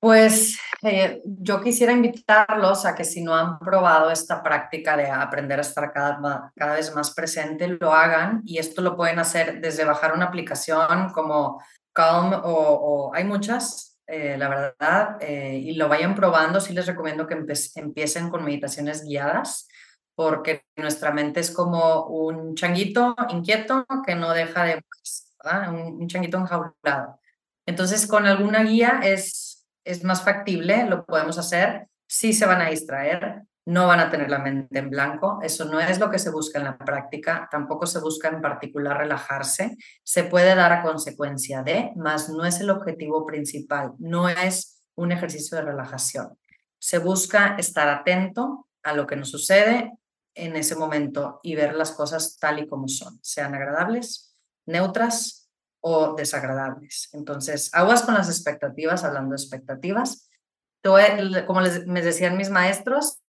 Pues 0.00 0.58
eh, 0.82 1.22
yo 1.24 1.62
quisiera 1.62 1.92
invitarlos 1.92 2.84
a 2.84 2.94
que 2.94 3.04
si 3.04 3.22
no 3.22 3.34
han 3.34 3.58
probado 3.58 4.10
esta 4.10 4.42
práctica 4.42 4.98
de 4.98 5.06
aprender 5.10 5.58
a 5.58 5.62
estar 5.62 5.90
cada, 5.94 6.52
cada 6.54 6.74
vez 6.74 6.94
más 6.94 7.14
presente, 7.14 7.68
lo 7.68 7.90
hagan 7.90 8.42
y 8.44 8.58
esto 8.58 8.82
lo 8.82 8.96
pueden 8.96 9.18
hacer 9.18 9.62
desde 9.62 9.86
bajar 9.86 10.12
una 10.12 10.26
aplicación 10.26 11.10
como 11.14 11.58
Calm 11.94 12.32
o, 12.44 13.12
hay 13.14 13.24
muchas, 13.24 13.98
eh, 14.06 14.36
la 14.36 14.48
verdad, 14.48 15.16
eh, 15.20 15.60
y 15.62 15.74
lo 15.74 15.88
vayan 15.88 16.14
probando. 16.14 16.60
Sí 16.60 16.74
les 16.74 16.86
recomiendo 16.86 17.26
que 17.26 17.38
empiecen 17.76 18.28
con 18.28 18.44
meditaciones 18.44 19.04
guiadas, 19.04 19.68
porque 20.14 20.64
nuestra 20.76 21.12
mente 21.12 21.40
es 21.40 21.50
como 21.50 22.06
un 22.06 22.54
changuito 22.54 23.14
inquieto 23.30 23.86
que 24.06 24.14
no 24.14 24.32
deja 24.32 24.64
de, 24.64 24.82
un, 25.68 26.00
un, 26.00 26.08
changuito 26.08 26.38
enjaulado. 26.38 27.20
Entonces, 27.66 28.06
con 28.06 28.26
alguna 28.26 28.62
guía 28.62 29.00
es, 29.02 29.66
es 29.84 30.04
más 30.04 30.22
factible, 30.22 30.86
lo 30.86 31.04
podemos 31.04 31.38
hacer. 31.38 31.88
Sí 32.06 32.32
se 32.32 32.46
van 32.46 32.62
a 32.62 32.70
distraer, 32.70 33.42
no 33.66 33.86
van 33.86 34.00
a 34.00 34.10
tener 34.10 34.30
la 34.30 34.38
mente 34.38 34.78
en 34.78 34.90
blanco. 34.90 35.40
Eso 35.42 35.64
no 35.64 35.80
es 35.80 35.98
lo 35.98 36.10
que 36.10 36.18
se 36.18 36.30
busca 36.30 36.58
en 36.58 36.64
la 36.64 36.76
práctica, 36.76 37.48
tampoco 37.50 37.86
se 37.86 38.00
busca 38.00 38.28
en 38.28 38.40
particular 38.40 38.98
relajarse. 38.98 39.76
Se 40.02 40.24
puede 40.24 40.54
dar 40.54 40.72
a 40.72 40.82
consecuencia 40.82 41.62
de, 41.62 41.92
mas 41.96 42.28
no 42.28 42.44
es 42.44 42.60
el 42.60 42.70
objetivo 42.70 43.24
principal, 43.26 43.92
no 43.98 44.28
es 44.28 44.82
un 44.94 45.12
ejercicio 45.12 45.56
de 45.56 45.64
relajación. 45.64 46.38
Se 46.78 46.98
busca 46.98 47.56
estar 47.58 47.88
atento 47.88 48.68
a 48.82 48.92
lo 48.92 49.06
que 49.06 49.16
nos 49.16 49.30
sucede 49.30 49.92
en 50.34 50.56
ese 50.56 50.76
momento 50.76 51.40
y 51.42 51.54
ver 51.54 51.74
las 51.74 51.92
cosas 51.92 52.36
tal 52.38 52.58
y 52.58 52.68
como 52.68 52.88
son, 52.88 53.18
sean 53.22 53.54
agradables, 53.54 54.36
neutras 54.66 55.50
o 55.80 56.14
desagradables. 56.14 57.10
Entonces, 57.12 57.70
aguas 57.74 58.02
con 58.02 58.14
las 58.14 58.28
expectativas, 58.28 59.04
hablando 59.04 59.30
de 59.30 59.42
expectativas. 59.42 60.28
Como 60.82 61.60
les, 61.60 61.86
me 61.86 62.02
decían 62.02 62.36
mis 62.36 62.50
maestros, 62.50 63.22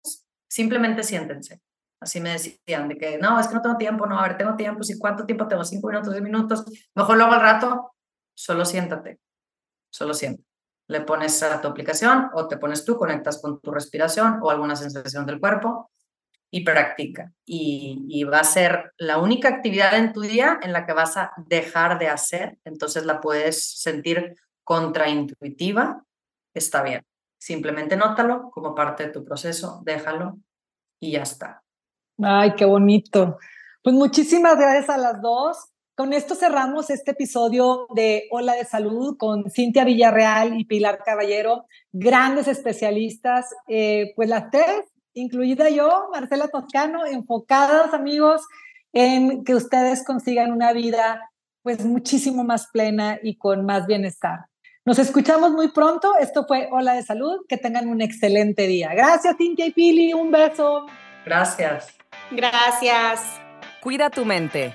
simplemente 0.49 1.03
siéntense. 1.03 1.61
Así 2.01 2.21
me 2.21 2.31
decían, 2.31 2.89
de 2.89 2.97
que 2.97 3.19
no, 3.19 3.39
es 3.39 3.47
que 3.47 3.55
no 3.55 3.63
tengo 3.63 3.77
tiempo, 3.77 4.07
no, 4.07 4.19
a 4.19 4.27
ver, 4.27 4.37
tengo 4.37 4.57
tiempo, 4.57 4.83
si 4.83 4.99
cuánto 4.99 5.25
tiempo 5.25 5.47
tengo, 5.47 5.65
cinco 5.65 5.89
minutos, 5.89 6.13
diez 6.13 6.23
minutos, 6.23 6.65
mejor 6.95 7.17
luego 7.17 7.33
al 7.33 7.41
rato, 7.41 7.95
solo 8.35 8.65
siéntate, 8.65 9.21
solo 9.91 10.13
siéntate. 10.13 10.49
Le 10.89 11.03
pones 11.03 11.41
a 11.45 11.61
tu 11.61 11.69
aplicación 11.69 12.29
o 12.35 12.49
te 12.49 12.57
pones 12.57 12.85
tú, 12.85 12.97
conectas 12.97 13.41
con 13.41 13.61
tu 13.61 13.71
respiración 13.71 14.41
o 14.43 14.51
alguna 14.51 14.75
sensación 14.75 15.27
del 15.27 15.39
cuerpo 15.39 15.93
y 16.55 16.61
practica. 16.65 17.33
Y, 17.47 18.23
va 18.25 18.39
a 18.39 18.45
ser 18.45 18.93
la 18.99 19.19
única 19.19 19.49
actividad 19.49 19.97
en 19.97 20.13
tu 20.13 20.21
día 20.21 20.61
en 20.63 20.73
la 20.73 20.87
que 20.87 20.93
vas 20.93 21.17
a 21.17 21.33
dejar 21.49 21.99
de 21.99 22.09
hacer, 22.09 22.59
entonces 22.65 23.05
la 23.07 23.21
puedes 23.21 23.81
sentir 23.81 24.37
contraintuitiva, 24.63 26.05
está 26.55 26.83
bien. 26.83 27.03
Simplemente 27.39 27.97
nótalo 27.97 28.51
como 28.51 28.75
parte 28.75 29.07
de 29.07 29.13
tu 29.13 29.25
proceso, 29.25 29.81
déjalo 29.85 30.39
y 31.01 31.13
ya 31.13 31.23
está. 31.23 31.63
Ay, 32.23 32.55
qué 32.55 32.67
bonito. 32.67 33.39
Pues 33.83 33.97
muchísimas 33.97 34.57
gracias 34.57 34.91
a 34.91 34.99
las 34.99 35.21
dos. 35.23 35.57
Con 35.97 36.13
esto 36.13 36.35
cerramos 36.35 36.91
este 36.91 37.13
episodio 37.13 37.87
de 37.95 38.29
Hola 38.31 38.55
de 38.55 38.65
Salud 38.65 39.17
con 39.17 39.51
Cintia 39.51 39.85
Villarreal 39.85 40.59
y 40.59 40.65
Pilar 40.65 41.03
Caballero, 41.05 41.67
grandes 41.93 42.47
especialistas, 42.47 43.55
eh, 43.69 44.13
pues 44.17 44.29
las 44.29 44.51
tres, 44.51 44.92
incluida 45.15 45.69
yo, 45.71 46.09
Marcela 46.13 46.49
Toscano, 46.49 47.07
enfocadas 47.07 47.95
amigos 47.95 48.43
en 48.93 49.45
que 49.45 49.55
ustedes 49.55 50.05
consigan 50.05 50.53
una 50.53 50.73
vida 50.73 51.31
pues 51.63 51.85
muchísimo 51.85 52.45
más 52.45 52.69
plena 52.73 53.19
y 53.23 53.37
con 53.37 53.65
más 53.65 53.87
bienestar. 53.87 54.47
Nos 54.85 54.99
escuchamos 54.99 55.53
muy 55.53 55.69
pronto. 55.69 56.13
Esto 56.19 56.45
fue 56.47 56.69
Hola 56.73 56.95
de 56.95 57.05
Salud. 57.05 57.47
Que 57.49 57.57
tengan 57.57 57.89
un 57.89 58.01
excelente 58.01 58.67
día. 58.67 58.93
Gracias, 58.95 59.37
Cintia 59.37 59.67
y 59.67 59.71
Pili. 59.71 60.13
Un 60.13 60.33
beso. 60.33 60.87
Gracias. 61.25 61.97
Gracias. 62.33 63.21
Cuida 63.81 64.11
tu 64.11 64.25
mente. 64.25 64.75